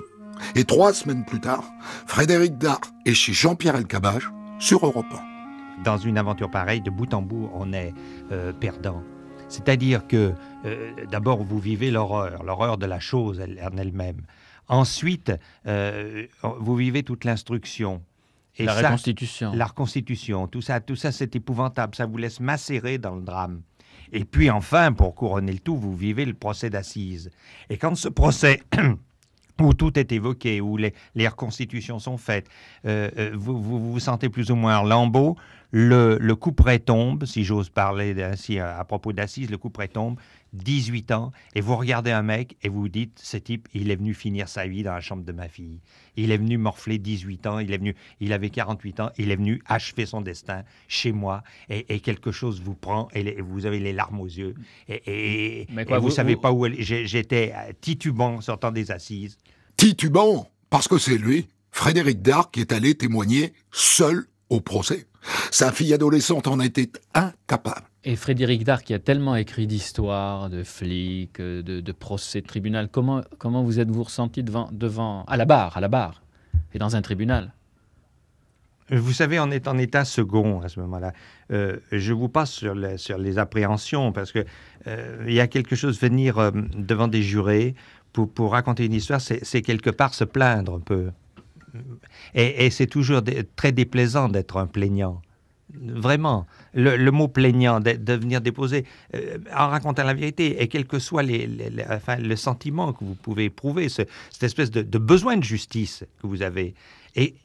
Et 0.56 0.64
trois 0.64 0.94
semaines 0.94 1.24
plus 1.26 1.40
tard, 1.40 1.64
Frédéric 2.08 2.58
Dard 2.58 2.82
est 3.06 3.14
chez 3.14 3.34
Jean-Pierre 3.34 3.76
Elkabbach 3.76 4.24
sur 4.60 4.86
Europe 4.86 5.06
1 5.12 5.84
dans 5.84 5.98
une 5.98 6.18
aventure 6.20 6.52
pareille, 6.52 6.82
de 6.82 6.92
bout 6.92 7.12
en 7.14 7.24
bout, 7.24 7.50
on 7.56 7.74
est 7.74 7.92
euh, 8.32 8.54
perdant. 8.54 9.02
C'est-à-dire 9.50 10.06
que 10.08 10.32
euh, 10.66 10.92
d'abord, 11.12 11.44
vous 11.44 11.58
vivez 11.60 11.90
l'horreur, 11.90 12.44
l'horreur 12.44 12.78
de 12.78 12.86
la 12.86 13.00
chose 13.00 13.40
elle- 13.40 13.60
en 13.64 13.76
elle-même. 13.78 14.22
Ensuite, 14.68 15.32
euh, 15.66 16.28
vous 16.60 16.76
vivez 16.76 17.02
toute 17.04 17.26
l'instruction. 17.26 18.04
La 18.60 18.76
ça- 18.80 18.88
reconstitution. 18.90 19.54
La 19.56 19.66
reconstitution, 19.66 20.48
tout 20.48 20.62
ça, 20.62 20.80
tout 20.82 20.96
ça, 20.96 21.12
c'est 21.12 21.36
épouvantable. 21.36 21.96
Ça 21.96 22.06
vous 22.06 22.18
laisse 22.18 22.40
macérer 22.40 22.98
dans 23.00 23.16
le 23.16 23.22
drame. 23.24 23.62
Et 24.12 24.26
puis 24.26 24.50
enfin, 24.50 24.92
pour 24.92 25.16
couronner 25.16 25.54
le 25.54 25.60
tout, 25.60 25.78
vous 25.78 25.96
vivez 25.96 26.26
le 26.26 26.34
procès 26.34 26.70
d'assises. 26.70 27.32
Et 27.70 27.78
quand 27.78 27.96
ce 27.96 28.10
procès 28.10 28.62
où 29.62 29.74
tout 29.74 29.98
est 29.98 30.12
évoqué, 30.12 30.60
où 30.62 30.78
les, 30.78 30.94
reconstitutions 31.28 32.00
sont 32.00 32.18
faites, 32.18 32.48
euh, 32.86 33.10
euh, 33.18 33.32
vous, 33.34 33.62
vous 33.62 34.00
sentez 34.00 34.30
plus 34.30 34.52
ou 34.52 34.56
moins 34.56 34.80
en 34.80 34.84
lambeau, 34.84 35.38
le, 35.72 36.18
le 36.20 36.36
couperet 36.36 36.80
tombe, 36.80 37.26
si 37.26 37.44
j'ose 37.44 37.70
parler 37.70 38.22
ainsi 38.22 38.60
à, 38.60 38.78
à 38.78 38.84
propos 38.84 39.14
d'assises, 39.14 39.50
le 39.50 39.58
couperet 39.58 39.88
tombe, 39.88 40.18
18 40.54 41.12
ans, 41.12 41.32
et 41.56 41.62
vous 41.62 41.76
regardez 41.78 42.12
un 42.12 42.24
mec 42.24 42.58
et 42.62 42.70
vous 42.70 42.82
vous 42.82 42.90
dites, 42.90 43.20
ce 43.22 43.38
type, 43.38 43.68
il 43.74 43.90
est 43.92 43.96
venu 43.96 44.14
finir 44.14 44.50
sa 44.50 44.68
vie 44.68 44.84
dans 44.84 44.94
la 44.94 45.00
chambre 45.02 45.24
de 45.24 45.32
ma 45.32 45.48
fille. 45.48 45.80
Il 46.18 46.32
est 46.32 46.38
venu 46.38 46.58
morfler 46.58 46.98
18 46.98 47.48
ans, 47.48 47.60
il 47.60 47.72
est 47.74 47.78
venu, 47.78 47.96
il 48.20 48.34
avait 48.34 48.50
48 48.50 49.00
ans, 49.00 49.12
il 49.18 49.32
est 49.32 49.36
venu 49.38 49.62
achever 49.68 50.06
son 50.06 50.22
destin 50.22 50.64
chez 50.88 51.12
moi, 51.14 51.44
et, 51.70 51.94
et 51.96 52.00
quelque 52.02 52.32
chose 52.32 52.62
vous 52.62 52.76
prend, 52.76 53.08
et, 53.14 53.24
les- 53.24 53.42
vous 53.42 53.66
avez 53.66 53.80
les 53.80 53.94
larmes 53.94 54.20
aux 54.20 54.26
yeux, 54.28 54.56
et, 54.90 55.02
et- 55.62 55.68
Mais 55.72 55.84
et 55.84 55.86
quoi, 55.86 56.00
vous, 56.00 56.08
vous- 56.10 56.12
savez 56.14 56.36
vous- 56.36 56.42
pas 56.42 56.52
où 56.52 56.66
elle- 56.66 56.82
j'étais 56.82 57.54
euh, 57.56 57.72
titubant 57.80 58.42
sortant 58.42 58.72
des 58.72 58.92
assises. 58.92 59.38
Titubant, 59.78 60.50
parce 60.70 60.88
que 60.88 60.98
c'est 60.98 61.18
lui, 61.18 61.48
Frédéric 61.72 62.22
Dard, 62.22 62.52
qui 62.52 62.60
est 62.60 62.74
allé 62.74 62.96
témoigner 62.96 63.54
seul 63.72 64.26
au 64.50 64.60
procès. 64.60 65.08
Sa 65.52 65.72
fille 65.72 65.94
adolescente 65.94 66.48
en 66.48 66.60
était 66.60 66.92
incapable. 67.14 67.86
Et 68.04 68.16
Frédéric 68.16 68.64
Dard, 68.64 68.84
qui 68.84 68.94
a 68.96 69.00
tellement 69.00 69.36
écrit 69.36 69.68
d'histoires, 69.68 70.50
de 70.50 70.64
flics, 70.64 71.40
euh, 71.40 71.62
de, 71.62 71.92
procès 71.92 72.42
de 72.42 72.48
tribunal, 72.48 72.90
comment, 72.90 73.22
comment 73.38 73.64
vous 73.64 73.80
êtes-vous 73.80 74.04
ressenti 74.04 74.42
devant, 74.44 74.70
devant, 74.72 75.24
à 75.26 75.38
la 75.38 75.46
barre, 75.46 75.78
à 75.78 75.82
la 75.82 75.88
barre, 75.88 76.24
et 76.74 76.80
dans 76.80 76.96
un 76.96 77.02
tribunal? 77.04 77.54
Vous 78.90 79.14
savez, 79.14 79.40
on 79.40 79.52
est 79.52 79.68
en 79.68 79.78
état 79.78 80.04
second 80.04 80.62
à 80.62 80.68
ce 80.68 80.80
moment-là. 80.82 81.14
Euh, 81.52 81.78
je 81.92 82.12
vous 82.12 82.28
passe 82.28 82.52
sur, 82.52 82.74
le- 82.76 82.98
sur 82.98 83.18
les 83.18 83.38
appréhensions 83.38 84.12
parce 84.12 84.34
que 84.34 84.44
euh, 84.88 85.24
il 85.28 85.34
y 85.34 85.40
a 85.40 85.48
quelque 85.48 85.76
chose 85.78 85.98
venir 86.02 86.40
euh, 86.40 86.52
devant 86.76 87.08
des 87.08 87.22
jurés 87.22 87.76
pour, 88.12 88.30
pour 88.30 88.52
raconter 88.52 88.86
une 88.86 88.94
histoire, 88.94 89.22
c'est 89.22 89.62
quelque 89.62 89.92
part 89.92 90.14
se 90.14 90.26
plaindre 90.26 90.76
un 90.76 90.80
peu. 90.82 91.12
Et, 92.34 92.70
c'est 92.70 92.88
toujours 92.88 93.22
très 93.56 93.72
déplaisant 93.72 94.28
d'être 94.28 94.58
un 94.58 94.68
plaignant. 94.68 95.22
Vraiment, 95.80 96.48
le, 96.74 97.10
mot 97.12 97.28
plaignant, 97.28 97.80
de, 97.80 98.14
venir 98.14 98.42
déposer 98.42 98.86
euh, 99.16 99.38
en 99.56 99.68
racontant 99.70 100.04
la 100.04 100.14
vérité, 100.14 100.62
et 100.62 100.68
quel 100.68 100.86
que 100.86 101.00
soit 101.00 101.24
le 101.24 102.36
sentiment 102.36 102.94
que 102.94 103.04
vous 103.04 103.16
pouvez 103.16 103.46
éprouver, 103.46 103.90
ce- 103.90 104.04
cette 104.32 104.44
espèce 104.44 104.72
de, 104.72 104.82
de 104.82 104.98
besoin 104.98 105.38
de 105.38 105.44
justice 105.44 106.04
que 106.22 106.28
vous 106.28 106.42
avez. 106.42 106.74
Et, 107.16 107.36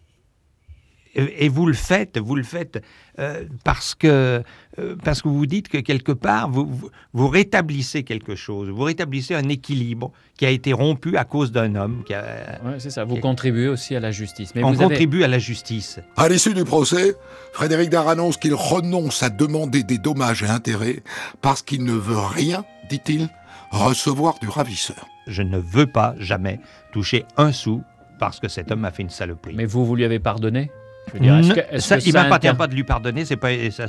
et 1.15 1.49
vous 1.49 1.67
le 1.67 1.73
faites, 1.73 2.19
vous 2.19 2.37
le 2.37 2.43
faites 2.43 2.83
euh, 3.19 3.45
parce 3.65 3.95
que 3.95 4.43
euh, 4.79 4.97
parce 5.05 5.23
que 5.23 5.29
vous 5.29 5.47
dites 5.47 5.69
que 5.69 5.79
quelque 5.79 6.13
part 6.13 6.51
vous, 6.51 6.67
vous, 6.67 6.91
vous 7.13 7.29
rétablissez 7.29 8.03
quelque 8.03 8.35
chose, 8.35 8.69
vous 8.69 8.83
rétablissez 8.83 9.35
un 9.35 9.49
équilibre 9.49 10.13
qui 10.37 10.45
a 10.47 10.51
été 10.51 10.73
rompu 10.73 11.17
à 11.17 11.25
cause 11.25 11.51
d'un 11.53 11.75
homme. 11.75 12.03
Qui 12.05 12.15
a, 12.15 12.59
Ouais, 12.65 12.75
c'est 12.79 12.91
ça. 12.91 13.05
Vous 13.05 13.17
contribuez 13.17 13.69
aussi 13.69 13.97
à 13.97 14.01
la 14.01 14.11
justice. 14.11 14.53
Mais 14.55 14.63
on 14.63 14.69
vous 14.73 14.81
avez- 14.81 14.89
contribue 14.95 15.25
à 15.25 15.29
la 15.29 15.39
justice. 15.39 15.99
À 16.17 16.29
l'issue 16.29 16.53
du 16.55 16.65
procès, 16.65 17.15
Frédéric 17.53 17.89
Dard 17.91 18.09
annonce 18.09 18.37
qu'il 18.37 18.55
renonce 18.55 19.23
à 19.23 19.31
demander 19.31 19.83
des 19.83 19.99
dommages 19.99 20.43
et 20.43 20.47
intérêts 20.49 21.03
parce 21.41 21.63
qu'il 21.63 21.85
ne 21.85 21.93
veut 21.93 22.19
rien, 22.19 22.65
dit-il, 22.91 23.29
recevoir 23.71 24.39
du 24.41 24.49
ravisseur. 24.49 25.07
Je 25.27 25.43
ne 25.43 25.59
veux 25.59 25.87
pas 25.87 26.15
jamais 26.19 26.61
toucher 26.93 27.25
un 27.37 27.53
sou 27.53 27.83
parce 28.19 28.41
que 28.41 28.49
cet 28.49 28.71
homme 28.71 28.81
m'a 28.81 28.91
fait 28.91 29.03
une 29.03 29.11
saloperie. 29.11 29.55
Mais 29.55 29.67
vous, 29.67 29.85
vous 29.85 29.97
lui 29.97 30.05
avez 30.05 30.19
pardonné? 30.19 30.71
Je 31.09 31.13
veux 31.13 31.19
dire, 31.21 31.37
est-ce 31.37 31.49
Ne- 31.49 31.55
que- 31.55 31.61
est-ce 31.75 31.89
ça, 31.89 31.99
que 31.99 32.03
il 32.05 32.13
ça 32.13 32.23
m'appartient 32.25 32.49
inter- 32.49 32.59
pas 32.59 32.67
de 32.67 32.75
lui 32.75 32.85
pardonner, 32.85 33.25
c'est 33.25 33.37
pas, 33.37 33.51
ça, 33.71 33.87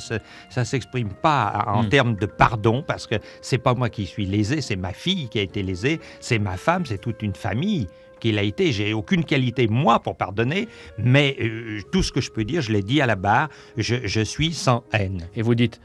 ça 0.49 0.65
s'exprime 0.65 1.09
pas 1.09 1.65
en 1.67 1.83
Hmm. 1.83 1.89
termes 1.89 2.15
de 2.15 2.25
pardon 2.25 2.83
parce 2.85 3.07
que 3.07 3.15
c'est 3.41 3.57
pas 3.57 3.73
moi 3.73 3.89
qui 3.89 4.05
suis 4.05 4.25
lésé, 4.25 4.61
c'est 4.61 4.75
ma 4.75 4.93
fille 4.93 5.27
qui 5.29 5.39
a 5.39 5.41
été 5.41 5.63
lésée, 5.63 5.99
c'est 6.19 6.39
ma 6.39 6.57
femme, 6.57 6.85
c'est 6.85 6.99
toute 6.99 7.21
une 7.23 7.33
famille 7.35 7.87
qui 8.19 8.31
l'a 8.31 8.43
été. 8.43 8.71
J'ai 8.71 8.93
aucune 8.93 9.23
qualité 9.25 9.67
moi 9.67 9.99
pour 9.99 10.15
pardonner, 10.17 10.67
mais 10.97 11.35
euh, 11.41 11.79
tout 11.91 12.01
ce 12.03 12.11
que 12.11 12.21
je 12.21 12.31
peux 12.31 12.43
dire, 12.43 12.61
je 12.61 12.71
l'ai 12.71 12.81
dit 12.83 12.99
à 13.01 13.05
la 13.05 13.15
barre, 13.15 13.49
je, 13.77 13.95
je 14.05 14.21
suis 14.21 14.53
sans 14.53 14.83
haine. 14.93 15.27
Et 15.35 15.41
vous 15.41 15.53
dites, 15.55 15.79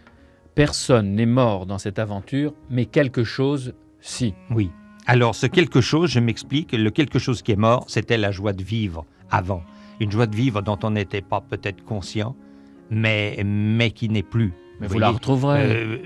personne 0.54 1.14
n'est 1.14 1.26
mort 1.26 1.66
dans 1.66 1.78
cette 1.78 1.98
aventure, 1.98 2.52
mais 2.70 2.86
quelque 2.86 3.24
chose, 3.24 3.74
si. 4.00 4.34
Oui. 4.50 4.70
Alors, 5.06 5.34
ce 5.34 5.46
quelque 5.46 5.80
chose, 5.80 6.10
je 6.10 6.20
m'explique, 6.20 6.72
le 6.72 6.90
quelque 6.90 7.18
chose 7.18 7.42
qui 7.42 7.52
est 7.52 7.56
mort, 7.56 7.84
c'était 7.88 8.16
la 8.18 8.30
joie 8.30 8.52
de 8.52 8.62
vivre 8.62 9.04
avant. 9.30 9.62
Une 10.02 10.10
joie 10.10 10.26
de 10.26 10.34
vivre 10.34 10.60
dont 10.62 10.78
on 10.82 10.90
n'était 10.90 11.22
pas 11.22 11.40
peut-être 11.40 11.84
conscient, 11.84 12.34
mais, 12.90 13.40
mais 13.44 13.92
qui 13.92 14.08
n'est 14.08 14.24
plus. 14.24 14.52
Mais 14.80 14.88
vous 14.88 14.98
la 14.98 15.10
retrouverez. 15.10 15.60
Euh, 15.64 15.98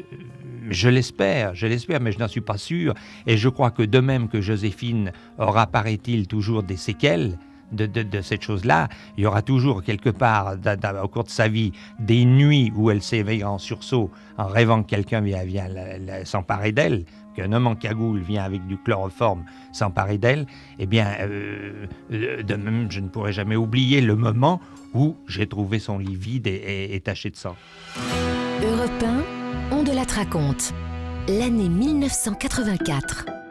je 0.69 0.89
l'espère, 0.91 1.55
je 1.55 1.67
l'espère, 1.67 2.01
mais 2.01 2.13
je 2.13 2.19
n'en 2.19 2.29
suis 2.29 2.43
pas 2.43 2.59
sûr. 2.59 2.93
Et 3.27 3.37
je 3.39 3.49
crois 3.49 3.71
que 3.71 3.83
de 3.83 3.99
même 4.01 4.29
que 4.29 4.41
Joséphine 4.43 5.13
aura, 5.39 5.67
paraît-il, 5.67 6.27
toujours 6.27 6.63
des 6.63 6.77
séquelles 6.77 7.39
de, 7.73 7.87
de- 7.87 8.03
de 8.03 8.21
cette 8.21 8.43
chose-là, 8.43 8.89
il 9.17 9.25
y 9.25 9.27
aura 9.27 9.43
toujours 9.43 9.83
quelque 9.83 10.11
part, 10.11 10.57
au 11.03 11.09
cours 11.09 11.25
de 11.25 11.31
sa 11.31 11.49
vie, 11.49 11.73
des 11.99 12.25
nuits 12.25 12.71
où 12.77 12.91
elle 12.91 13.03
s'éveille 13.03 13.45
en 13.45 13.59
sursaut, 13.59 14.11
en 14.39 14.47
rêvant 14.47 14.83
que 14.83 14.89
quelqu'un 14.91 15.21
vient, 15.23 15.43
vient 15.45 15.69
s'emparer 16.25 16.71
d'elle, 16.73 17.05
qu'un 17.37 17.53
homme 17.53 17.67
en 17.67 17.75
cagoule 17.77 18.21
vient 18.21 18.43
avec 18.43 18.67
du 18.67 18.77
chloroforme 18.79 19.45
s'emparer 19.73 20.19
d'elle. 20.19 20.47
Eh 20.79 20.87
bien, 20.87 21.07
euh, 21.21 21.87
euh, 22.13 22.43
de 22.43 22.55
même, 22.55 22.91
je 22.91 23.01
ne 23.01 23.09
pourrai 23.09 23.33
jamais 23.33 23.57
oublier 23.57 24.01
le 24.01 24.17
moment 24.17 24.61
où 24.95 25.15
j'ai 25.29 25.47
trouvé 25.47 25.79
son 25.79 25.99
lit 25.99 26.17
vide 26.17 26.47
et, 26.47 27.01
taché 27.05 27.31
de 27.31 27.37
sang. 27.37 27.55
Europe 28.63 29.05
1, 29.71 29.77
on 29.77 29.83
de 29.83 29.93
la 29.93 30.05
raconte. 30.05 30.73
L'année 31.29 31.69
1984. 31.69 33.46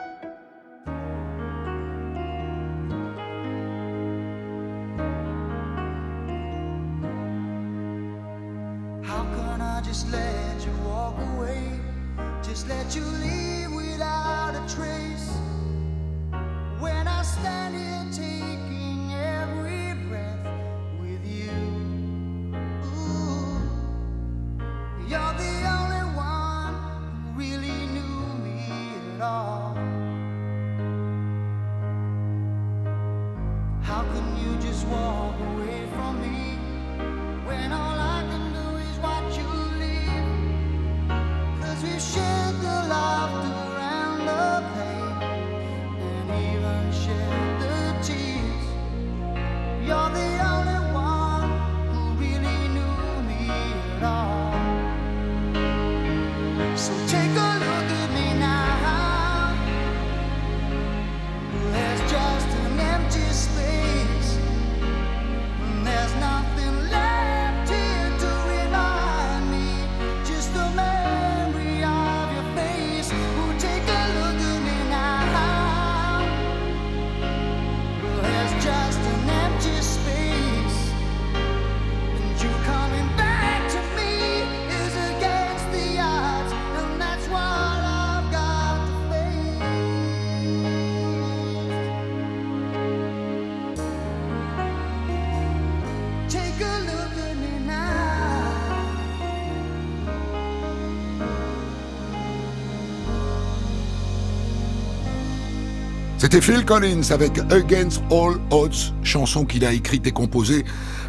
C'était 106.25 106.41
Phil 106.41 106.65
Collins 106.65 107.11
avec 107.11 107.37
Against 107.51 108.01
All 108.09 108.39
Odds, 108.49 108.95
chanson 109.03 109.45
qu'il 109.45 109.63
a 109.63 109.73
écrite 109.73 110.07
et 110.07 110.11
composée 110.11 110.65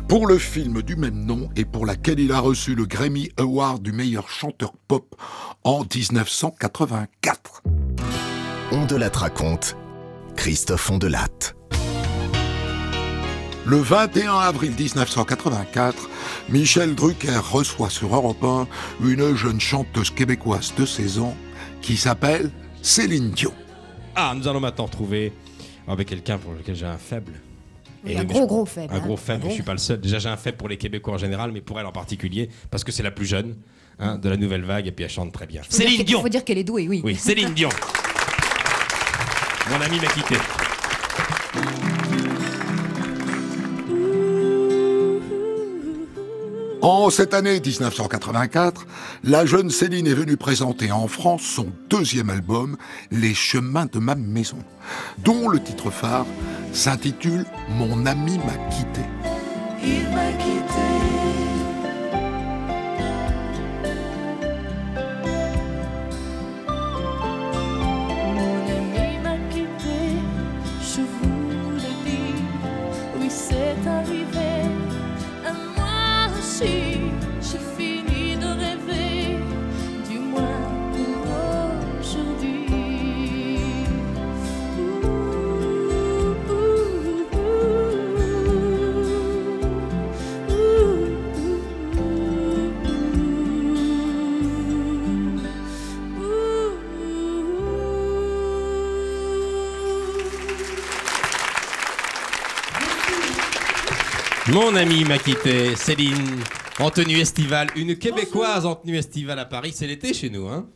pour 0.09 0.27
le 0.27 0.37
film 0.37 0.83
du 0.83 0.95
même 0.95 1.25
nom 1.25 1.49
et 1.57 1.65
pour 1.65 1.87
laquelle 1.87 2.21
il 2.21 2.33
a 2.33 2.39
reçu 2.39 2.75
le 2.75 2.85
Grammy 2.85 3.31
Award 3.39 3.81
du 3.81 3.93
meilleur 3.93 4.29
chanteur 4.29 4.75
pop 4.89 5.17
en 5.65 5.85
1984. 5.85 7.63
On 8.73 8.85
de 8.85 8.97
la 8.97 9.09
raconte. 9.09 9.79
Christophe 10.37 10.91
Ondelatte. 10.91 11.57
Le 13.65 13.79
21 13.79 14.35
avril 14.35 14.73
1984, 14.79 16.11
Michel 16.51 16.95
Drucker 16.95 17.39
reçoit 17.39 17.89
sur 17.89 18.15
Europe 18.15 18.45
1 18.45 18.67
une 19.03 19.35
jeune 19.35 19.63
chanteuse 19.63 20.11
québécoise 20.11 20.75
de 20.77 20.85
16 20.85 21.21
ans 21.21 21.35
qui 21.81 21.97
s'appelle 21.97 22.51
Céline 22.83 23.31
Dion. 23.31 23.55
Ah, 24.17 24.33
nous 24.37 24.49
allons 24.49 24.61
maintenant 24.61 24.87
retrouver 24.87 25.33
avec 25.87 26.09
quelqu'un 26.09 26.39
pour 26.39 26.53
lequel 26.55 26.75
j'ai 26.75 26.87
un 26.87 26.97
faible. 26.99 27.33
Oui, 28.05 28.17
un 28.17 28.25
gros, 28.25 28.41
je- 28.43 28.47
gros 28.47 28.65
faible, 28.67 28.95
Un 28.95 28.97
hein. 28.97 29.01
gros 29.01 29.17
faible, 29.17 29.43
Ah 29.45 29.49
je 29.49 29.55
suis 29.55 29.63
pas 29.63 29.73
le 29.73 29.79
seul. 29.79 30.01
Déjà, 30.01 30.19
j'ai 30.19 30.29
un 30.29 30.37
faible 30.37 30.57
pour 30.57 30.69
les 30.69 30.77
Québécois 30.79 31.15
en 31.15 31.19
général, 31.19 31.51
mais 31.53 31.61
pour 31.61 31.79
elle 31.81 31.87
en 31.87 31.93
particulier, 31.93 32.49
parce 32.71 32.83
que 32.85 32.93
c'est 32.93 33.03
la 33.03 33.11
plus 33.11 33.27
jeune 33.27 33.57
hein, 33.99 34.17
de 34.17 34.29
la 34.29 34.37
nouvelle 34.37 34.63
vague 34.65 34.87
et 34.87 34.93
puis 34.93 35.05
elle 35.05 35.11
chante 35.11 35.33
très 35.33 35.47
bien. 35.47 35.63
Céline 35.69 36.03
Dion 36.05 36.23
faut 36.23 36.29
dire 36.29 36.45
qu'elle 36.45 36.59
est 36.59 36.65
douée, 36.65 36.87
oui. 36.89 37.01
Oui, 37.05 37.15
Céline 37.17 37.51
Dion 37.55 37.69
Mon 39.71 39.81
ami 39.81 39.99
m'a 40.01 40.07
quitté. 40.07 40.37
En 46.83 47.11
cette 47.11 47.33
année 47.33 47.59
1984, 47.59 48.87
la 49.25 49.47
jeune 49.47 49.71
Céline 49.71 50.07
est 50.07 50.15
venue 50.15 50.37
présenter 50.37 50.93
en 50.93 51.09
France 51.09 51.43
son 51.43 51.73
deuxième 51.89 52.31
album, 52.31 52.77
Les 53.11 53.35
chemins 53.35 53.87
de 53.91 53.99
ma 53.99 54.15
maison, 54.15 54.59
dont 55.19 55.49
le 55.49 55.59
titre 55.59 55.91
phare 55.91 56.27
s'intitule 56.73 57.47
Mon 57.71 58.05
ami 58.05 58.39
m'a 58.39 58.71
quitté. 58.71 59.36
Mon 104.57 104.75
ami 104.75 105.05
m'a 105.05 105.19
quitté, 105.19 105.77
Céline, 105.77 106.43
en 106.79 106.89
tenue 106.89 107.19
estivale. 107.19 107.69
Une 107.77 107.95
Québécoise 107.95 108.65
en 108.65 108.75
tenue 108.75 108.97
estivale 108.97 109.39
à 109.39 109.45
Paris, 109.45 109.73
c'est 109.75 109.87
l'été 109.87 110.15
chez 110.15 110.31
nous, 110.31 110.49
hein 110.49 110.67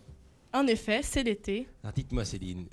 En 0.53 0.67
effet, 0.67 1.01
c'est 1.03 1.23
l'été. 1.23 1.67
Alors 1.83 1.95
dites-moi 1.95 2.27
Céline, 2.27 2.67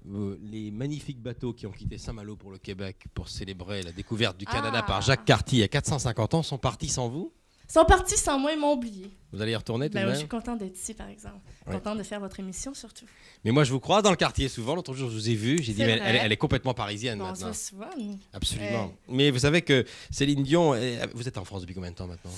les 0.51 0.70
magnifiques 0.70 1.22
bateaux 1.22 1.53
qui 1.53 1.66
ont 1.66 1.72
quitté 1.72 1.97
Saint-Malo 1.97 2.36
pour 2.36 2.51
le 2.51 2.58
Québec 2.58 3.05
pour 3.14 3.30
célébrer 3.30 3.84
la 3.84 3.93
découverte 3.93 4.36
du 4.38 4.43
Canada 4.45 4.80
Ah. 4.84 4.86
par 4.86 5.01
Jacques 5.01 5.24
Cartier 5.24 5.60
il 5.60 5.62
y 5.62 5.64
a 5.64 5.70
450 5.70 6.34
ans 6.34 6.43
sont 6.43 6.58
partis 6.58 6.89
sans 6.89 7.08
vous? 7.08 7.32
Sont 7.68 7.86
partis 7.86 8.18
sans 8.18 8.39
moi, 8.39 8.51
ils 8.53 8.59
m'ont 8.59 8.74
oublié. 8.74 9.11
Vous 9.34 9.41
allez 9.41 9.51
y 9.51 9.55
retourner 9.55 9.89
tout 9.89 9.93
Ben 9.95 10.01
de 10.01 10.05
même? 10.07 10.13
je 10.15 10.20
suis 10.20 10.28
contente 10.28 10.59
d'être 10.59 10.78
ici, 10.78 10.93
par 10.93 11.09
exemple. 11.09 11.39
Ouais. 11.65 11.74
Contente 11.74 11.97
de 11.97 12.03
faire 12.03 12.20
votre 12.20 12.39
émission, 12.39 12.74
surtout. 12.74 13.05
Mais 13.43 13.51
moi 13.51 13.63
je 13.65 13.72
vous 13.74 13.80
crois 13.80 14.01
dans 14.01 14.09
le 14.09 14.15
quartier 14.15 14.47
souvent. 14.49 14.74
L'autre 14.76 14.93
jour 14.93 15.09
je 15.09 15.15
vous 15.15 15.30
ai 15.30 15.36
vu, 15.36 15.61
j'ai 15.61 15.74
dit 15.74 15.84
mais 15.84 15.99
elle, 16.03 16.32
est- 16.32 16.38
complètement 16.38 16.74
parisienne 16.74 17.20
Bon, 17.20 17.26
on 17.26 17.36
se 17.36 17.43
maintenant. 17.43 17.47
voit 17.47 17.91
souvent. 17.91 18.18
Absolument. 18.34 18.93
Mais 19.09 19.32
vous 19.32 19.39
savez 19.39 19.61
que 19.61 19.86
Céline 20.11 20.43
Dion, 20.43 20.74
vous 21.13 21.28
êtes 21.28 21.38
en 21.38 21.43
France 21.45 21.61
depuis 21.61 21.76
combien 21.76 21.91
de 21.91 21.95
temps 21.95 22.07
maintenant? 22.07 22.32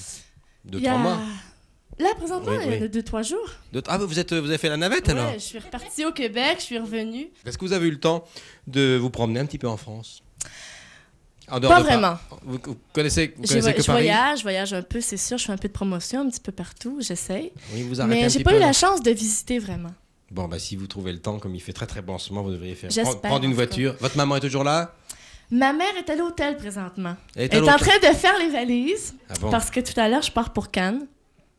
Deux, 0.65 0.81
trois 0.81 0.97
mois 0.97 1.19
Là, 1.97 2.13
présentement, 2.15 2.51
Oui, 2.53 2.63
il 2.65 2.79
y 2.79 2.83
a 2.83 2.87
deux, 2.87 3.03
trois 3.03 3.23
jours. 3.23 3.49
Deux- 3.73 3.81
Ah 3.87 3.97
vous, 3.97 4.19
êtes, 4.19 4.31
vous 4.31 4.47
avez 4.47 4.57
fait 4.57 4.69
la 4.69 4.77
navette 4.77 5.09
alors? 5.09 5.27
Ouais, 5.31 5.33
je 5.33 5.43
suis 5.43 5.59
repartie 5.59 6.05
au 6.05 6.13
Québec, 6.13 6.57
je 6.59 6.63
suis 6.63 6.77
revenue. 6.79 7.27
Est-ce 7.45 7.57
que 7.57 7.65
vous 7.65 7.73
avez 7.73 7.87
eu 7.87 7.91
le 7.91 7.99
temps 7.99 8.23
de 8.67 8.95
vous 8.95 9.09
promener 9.09 9.41
un 9.41 9.45
petit 9.45 9.57
peu 9.57 9.67
en 9.67 9.75
France? 9.75 10.23
En 11.51 11.59
Pas 11.59 11.79
de 11.79 11.83
vraiment. 11.83 12.17
Vous, 12.43 12.59
vous 12.63 12.77
connaissez, 12.93 13.33
vous 13.37 13.47
connaissez 13.47 13.73
que 13.73 13.81
je 13.81 13.87
Paris 13.87 14.03
voyage, 14.03 14.39
je 14.39 14.43
voyage 14.43 14.73
un 14.73 14.81
peu, 14.81 15.01
c'est 15.01 15.17
sûr. 15.17 15.37
Je 15.37 15.45
fais 15.45 15.51
un 15.51 15.57
peu 15.57 15.67
de 15.67 15.73
promotion 15.73 16.21
un 16.21 16.29
petit 16.29 16.39
peu 16.39 16.51
partout, 16.51 16.97
j'essaye. 16.99 17.51
Oui, 17.73 17.83
vous 17.83 17.99
arrêtez 18.01 18.21
Mais 18.23 18.29
j'ai 18.29 18.43
pas 18.43 18.51
peu, 18.51 18.57
eu 18.57 18.59
la 18.59 18.73
chance 18.73 19.01
de 19.01 19.11
visiter 19.11 19.59
vraiment. 19.59 19.91
Bon, 20.31 20.47
bah 20.47 20.59
si 20.59 20.75
vous 20.75 20.85
trouvez 20.87 21.11
le 21.11 21.19
temps, 21.19 21.39
comme 21.39 21.55
il 21.55 21.59
fait 21.61 21.73
très 21.73 21.87
très 21.87 22.01
bon 22.01 22.13
en 22.13 22.17
ce 22.19 22.31
moment, 22.31 22.43
vous 22.45 22.51
devriez 22.51 22.75
faire 22.75 22.89
J'espère, 22.91 23.13
prendre, 23.13 23.21
prendre 23.21 23.45
une 23.45 23.53
voiture. 23.53 23.95
Votre 23.99 24.15
maman 24.17 24.35
est 24.35 24.41
toujours 24.41 24.63
là? 24.63 24.93
Ma 25.51 25.73
mère 25.73 25.87
est 25.97 26.07
à 26.11 26.15
l'hôtel 26.15 26.57
présentement. 26.57 27.15
Elle 27.35 27.45
est 27.45 27.53
Elle 27.55 27.63
à 27.63 27.71
est 27.71 27.73
en 27.73 27.77
train 27.77 27.97
de 27.97 28.15
faire 28.15 28.37
les 28.37 28.49
valises. 28.49 29.15
Ah 29.29 29.33
bon? 29.41 29.49
Parce 29.49 29.71
que 29.71 29.79
tout 29.79 29.99
à 29.99 30.07
l'heure, 30.07 30.21
je 30.21 30.31
pars 30.31 30.53
pour 30.53 30.69
Cannes 30.69 31.07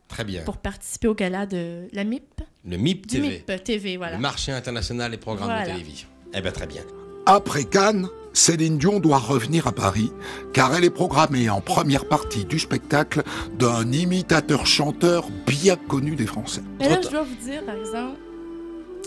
Très 0.07 0.23
bien. 0.23 0.43
pour 0.43 0.57
participer 0.57 1.09
au 1.09 1.13
gala 1.15 1.45
de 1.45 1.87
la 1.91 2.05
MIP. 2.05 2.41
Le 2.65 2.77
MIP 2.77 3.07
Du 3.07 3.21
TV. 3.21 3.27
MIP 3.49 3.63
TV, 3.63 3.97
voilà. 3.97 4.15
Le 4.15 4.21
marché 4.21 4.53
international 4.53 5.11
des 5.11 5.17
programmes 5.17 5.47
Voilà. 5.49 5.65
de 5.65 5.71
télévision. 5.71 6.07
Eh 6.33 6.39
bien, 6.41 6.51
très 6.51 6.67
bien. 6.67 6.83
Après 7.25 7.65
Cannes, 7.65 8.07
Céline 8.33 8.77
Dion 8.77 8.99
doit 8.99 9.17
revenir 9.17 9.67
à 9.67 9.71
Paris 9.71 10.11
car 10.53 10.73
elle 10.75 10.83
est 10.85 10.89
programmée 10.89 11.49
en 11.49 11.61
première 11.61 12.07
partie 12.07 12.45
du 12.45 12.59
spectacle 12.59 13.23
d'un 13.57 13.91
imitateur-chanteur 13.91 15.27
bien 15.45 15.75
connu 15.75 16.15
des 16.15 16.25
Français. 16.25 16.61
Mais 16.79 16.89
là, 16.89 17.01
je 17.01 17.09
dois 17.09 17.23
vous 17.23 17.35
dire, 17.35 17.65
par 17.65 17.75
exemple, 17.75 18.17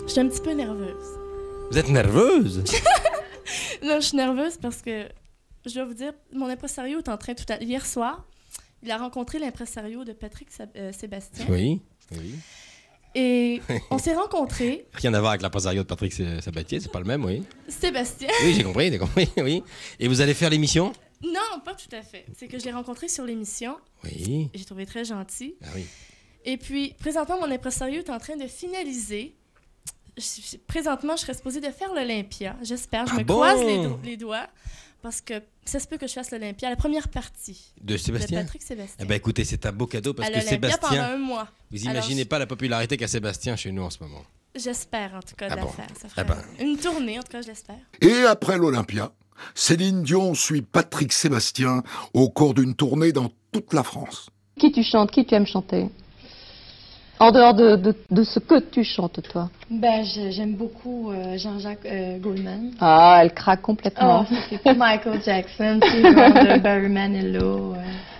je 0.05 0.11
suis 0.11 0.19
un 0.21 0.27
petit 0.27 0.41
peu 0.41 0.51
nerveuse. 0.51 1.19
Vous 1.71 1.77
êtes 1.77 1.89
nerveuse? 1.89 2.63
Non, 3.83 3.97
je 3.99 4.07
suis 4.07 4.17
nerveuse 4.17 4.57
parce 4.59 4.81
que 4.81 5.07
je 5.67 5.73
dois 5.75 5.85
vous 5.85 5.93
dire, 5.93 6.13
mon 6.33 6.47
impresario 6.47 6.97
est 6.97 7.09
en 7.09 7.17
train 7.17 7.35
tout 7.35 7.45
à 7.49 7.61
hier 7.61 7.85
soir, 7.85 8.25
il 8.81 8.89
a 8.89 8.97
rencontré 8.97 9.37
l'impresario 9.37 10.03
de 10.03 10.13
Patrick 10.13 10.49
Sab- 10.51 10.71
euh, 10.75 10.91
Sébastien. 10.91 11.45
Oui. 11.49 11.79
oui. 12.11 12.33
Et 13.17 13.61
on 13.91 13.97
s'est 13.97 14.13
rencontrés. 14.13 14.85
Rien 14.93 15.13
à 15.13 15.19
voir 15.21 15.31
avec 15.31 15.41
l'impresario 15.41 15.83
de 15.83 15.87
Patrick 15.87 16.11
Sa- 16.13 16.41
Sabatier, 16.41 16.79
c'est 16.81 16.91
pas 16.91 16.99
le 16.99 17.05
même, 17.05 17.23
oui. 17.23 17.43
Sébastien. 17.69 18.27
Oui, 18.43 18.53
j'ai 18.53 18.63
compris, 18.63 18.91
j'ai 18.91 18.97
compris, 18.97 19.29
oui. 19.37 19.63
Et 19.99 20.07
vous 20.09 20.19
allez 20.19 20.33
faire 20.33 20.49
l'émission? 20.49 20.91
Non, 21.23 21.59
pas 21.63 21.73
tout 21.75 21.93
à 21.95 22.01
fait. 22.01 22.25
C'est 22.37 22.47
que 22.47 22.59
je 22.59 22.65
l'ai 22.65 22.73
rencontré 22.73 23.07
sur 23.07 23.23
l'émission. 23.23 23.77
Oui. 24.03 24.49
J'ai 24.53 24.65
trouvé 24.65 24.85
très 24.85 25.05
gentil. 25.05 25.55
Ah 25.63 25.67
oui. 25.75 25.85
Et 26.43 26.57
puis, 26.57 26.93
présentement, 26.99 27.39
mon 27.39 27.49
impresario 27.49 27.99
est 28.01 28.09
en 28.09 28.19
train 28.19 28.35
de 28.35 28.47
finaliser. 28.47 29.33
Je- 30.17 30.57
présentement, 30.67 31.15
je 31.15 31.21
serais 31.21 31.33
supposée 31.33 31.61
de 31.61 31.69
faire 31.71 31.93
l'Olympia. 31.93 32.55
J'espère. 32.61 33.07
Je 33.07 33.13
Ah 33.15 33.19
me 33.19 33.23
bon? 33.23 33.33
croise 33.35 33.59
les, 33.65 33.77
do- 33.83 33.99
les 34.03 34.17
doigts 34.17 34.47
parce 35.05 35.21
que 35.21 35.35
ça 35.65 35.79
se 35.79 35.85
peut 35.87 35.97
que 35.97 36.07
je 36.07 36.13
fasse 36.13 36.31
l'Olympia, 36.31 36.67
la 36.67 36.75
première 36.75 37.09
partie. 37.09 37.73
De 37.79 37.95
Sébastien 37.95 38.41
Patrick 38.41 38.63
Sébastien. 38.63 38.95
Eh 38.99 39.05
ben 39.05 39.13
écoutez, 39.13 39.43
c'est 39.43 39.63
un 39.67 39.71
beau 39.71 39.85
cadeau 39.85 40.15
parce 40.15 40.29
à 40.29 40.31
que 40.31 40.37
l'Olympia 40.39 40.71
Sébastien. 40.71 40.89
pendant 40.89 41.03
un 41.13 41.17
mois. 41.19 41.47
Vous 41.69 41.77
Alors, 41.87 41.93
imaginez 42.03 42.23
je- 42.23 42.27
pas 42.27 42.39
la 42.39 42.47
popularité 42.47 42.97
qu'a 42.97 43.07
Sébastien 43.07 43.55
chez 43.55 43.71
nous 43.71 43.83
en 43.83 43.91
ce 43.91 43.99
moment. 44.01 44.23
J'espère, 44.55 45.13
en 45.13 45.19
tout 45.19 45.35
cas, 45.35 45.47
de 45.49 45.53
Ah 45.53 45.57
la 45.57 45.61
bon? 45.61 45.67
faire. 45.67 45.85
Ça 46.01 46.07
Ah 46.07 46.09
fera 46.09 46.23
ben. 46.23 46.37
Une 46.59 46.77
tournée, 46.77 47.19
en 47.19 47.21
tout 47.21 47.31
cas, 47.31 47.43
je 47.43 47.47
l'espère. 47.49 47.77
Et 48.01 48.23
après 48.23 48.57
l'Olympia, 48.57 49.11
Céline 49.53 50.01
Dion 50.01 50.33
suit 50.33 50.63
Patrick 50.63 51.13
Sébastien 51.13 51.83
au 52.15 52.29
cours 52.31 52.55
d'une 52.55 52.73
tournée 52.73 53.11
dans 53.11 53.29
toute 53.51 53.73
la 53.75 53.83
France. 53.83 54.31
Qui 54.59 54.71
tu 54.71 54.81
chantes 54.83 55.11
Qui 55.11 55.23
tu 55.27 55.35
aimes 55.35 55.45
chanter? 55.45 55.87
En 57.19 57.31
dehors 57.31 57.53
de, 57.53 57.77
de, 57.77 57.95
de 58.11 58.23
ce 58.23 58.39
que 58.39 58.59
tu 58.59 58.83
chantes, 58.83 59.21
toi. 59.31 59.49
Ben, 59.69 60.03
j'aime 60.31 60.55
beaucoup 60.55 61.11
euh, 61.11 61.37
Jean-Jacques 61.37 61.85
euh, 61.85 62.17
Goldman. 62.19 62.71
Ah, 62.81 63.19
elle 63.21 63.33
craque 63.33 63.61
complètement. 63.61 64.25
Oh, 64.29 64.35
c'est. 64.63 64.75
Michael 64.75 65.21
Jackson, 65.23 65.79
Stevie 65.81 66.03
Wonder, 66.13 66.59
Barry 66.59 66.89
Manilow. 66.89 67.73
euh. 67.73 67.77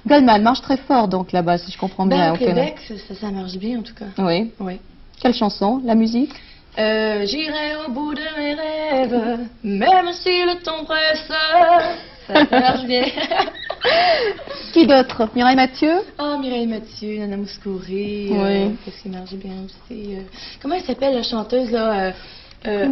Goldman 0.08 0.42
marche 0.42 0.62
très 0.62 0.78
fort 0.78 1.08
donc 1.10 1.34
là-bas, 1.34 1.58
si 1.58 1.72
je 1.72 1.78
comprends 1.78 2.06
bien. 2.06 2.18
Ben, 2.18 2.32
au 2.32 2.36
au 2.36 2.38
Québec. 2.38 2.76
Québec, 2.88 3.02
ça, 3.08 3.16
ça 3.16 3.32
marche 3.32 3.58
bien, 3.58 3.80
en 3.80 3.82
tout 3.82 3.94
cas. 3.96 4.06
Oui. 4.18 4.52
Oui. 4.62 4.80
Quelle 5.22 5.34
chanson? 5.34 5.82
La 5.84 5.96
musique? 5.96 6.32
Euh, 6.78 7.26
J'irai 7.26 7.76
au 7.88 7.92
bout 7.92 8.14
de 8.14 8.22
mes 8.38 8.54
rêves, 8.54 9.40
même 9.64 10.12
si 10.14 10.30
le 10.30 10.62
temps 10.62 10.84
presse. 10.86 11.28
Ça 12.28 12.60
marche 12.60 12.86
bien. 12.86 13.04
Qui 14.74 14.88
d'autre? 14.88 15.30
Mireille 15.36 15.56
Mathieu? 15.56 15.94
Ah, 16.18 16.38
Mireille 16.40 16.68
Mathieu, 16.68 17.18
Nana 17.20 17.38
Mouskouri. 17.38 18.28
Oui. 18.32 18.38
euh, 18.38 18.70
Qu'est-ce 18.84 19.02
qui 19.04 19.10
marche 19.10 19.34
bien 19.34 19.54
aussi 19.66 20.16
euh, 20.16 20.22
Comment 20.62 20.76
elle 20.76 20.84
s'appelle 20.84 21.14
la 21.16 21.24
chanteuse 21.24 21.72
là 21.72 21.94
euh, 22.08 22.12
euh, 22.68 22.88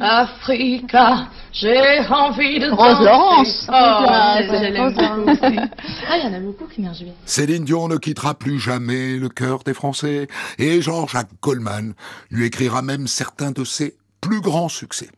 Africa, 0.00 1.26
j'ai 1.52 1.98
envie 2.10 2.60
de 2.60 2.70
Rose 2.70 2.78
danser. 2.78 3.04
Laurence. 3.04 3.66
Oh, 3.68 3.72
Rose 3.72 4.46
je, 4.46 4.54
je 4.56 4.62
l'aime 4.72 4.94
Laurence. 4.94 4.94
beaucoup 5.26 5.30
aussi. 5.46 5.58
Ah, 6.08 6.16
il 6.18 6.24
y 6.24 6.26
en 6.28 6.34
a 6.34 6.40
beaucoup 6.40 6.64
qui 6.66 6.80
marchent 6.80 7.02
bien. 7.02 7.12
Céline 7.26 7.64
Dion 7.64 7.88
ne 7.88 7.96
quittera 7.96 8.34
plus 8.34 8.60
jamais 8.60 9.16
le 9.16 9.28
cœur 9.28 9.64
des 9.64 9.74
Français 9.74 10.28
et 10.58 10.80
Jean-Jacques 10.80 11.30
Goldman 11.42 11.94
lui 12.30 12.46
écrira 12.46 12.82
même 12.82 13.08
certains 13.08 13.50
de 13.50 13.64
ses 13.64 13.94
plus 14.20 14.40
grands 14.40 14.68
succès. 14.68 15.08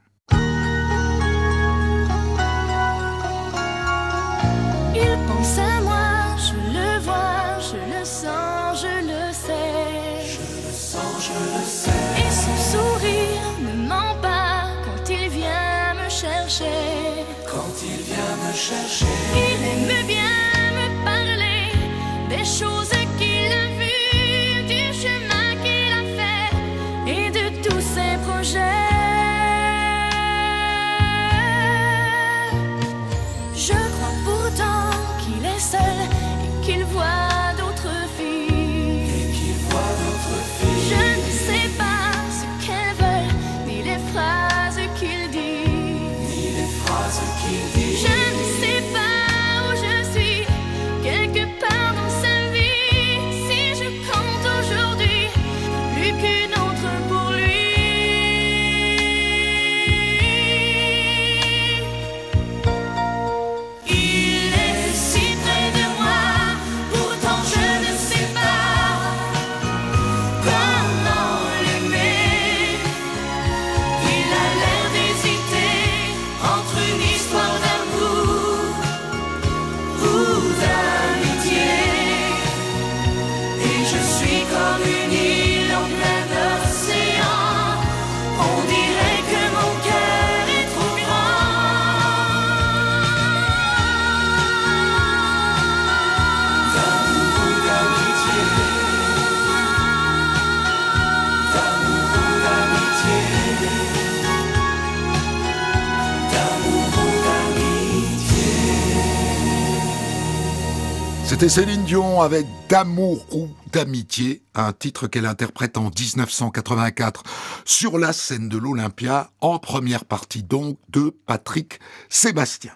Céline 111.55 111.85
Dion 111.85 112.23
avec 112.23 112.47
D'amour 112.71 113.27
ou 113.31 113.51
d'amitié, 113.75 114.41
un 114.55 114.73
titre 114.73 115.07
qu'elle 115.07 115.27
interprète 115.27 115.77
en 115.77 115.91
1984 115.91 117.25
sur 117.67 117.99
la 117.99 118.15
scène 118.15 118.49
de 118.49 118.57
l'Olympia, 118.57 119.31
en 119.43 119.59
première 119.59 120.07
partie 120.07 120.43
donc 120.43 120.79
de 120.89 121.15
Patrick 121.27 121.79
Sébastien. 122.09 122.73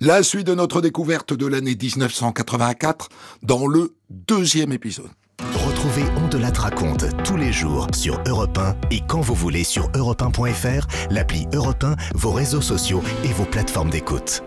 La 0.00 0.22
suite 0.22 0.46
de 0.46 0.54
notre 0.54 0.80
découverte 0.80 1.34
de 1.34 1.44
l'année 1.44 1.76
1984 1.78 3.10
dans 3.42 3.66
le 3.66 3.94
deuxième 4.08 4.72
épisode. 4.72 5.10
Retrouvez 5.66 6.04
On 6.16 6.28
de 6.28 6.38
la 6.38 6.48
raconte 6.48 7.04
tous 7.22 7.36
les 7.36 7.52
jours 7.52 7.86
sur 7.92 8.18
Europe 8.26 8.56
1 8.56 8.76
et 8.92 9.02
quand 9.06 9.20
vous 9.20 9.34
voulez 9.34 9.62
sur 9.62 9.90
europe1.fr, 9.90 10.86
l'appli 11.10 11.46
Europe 11.52 11.84
1, 11.84 11.96
vos 12.14 12.32
réseaux 12.32 12.62
sociaux 12.62 13.02
et 13.24 13.32
vos 13.34 13.44
plateformes 13.44 13.90
d'écoute. 13.90 14.42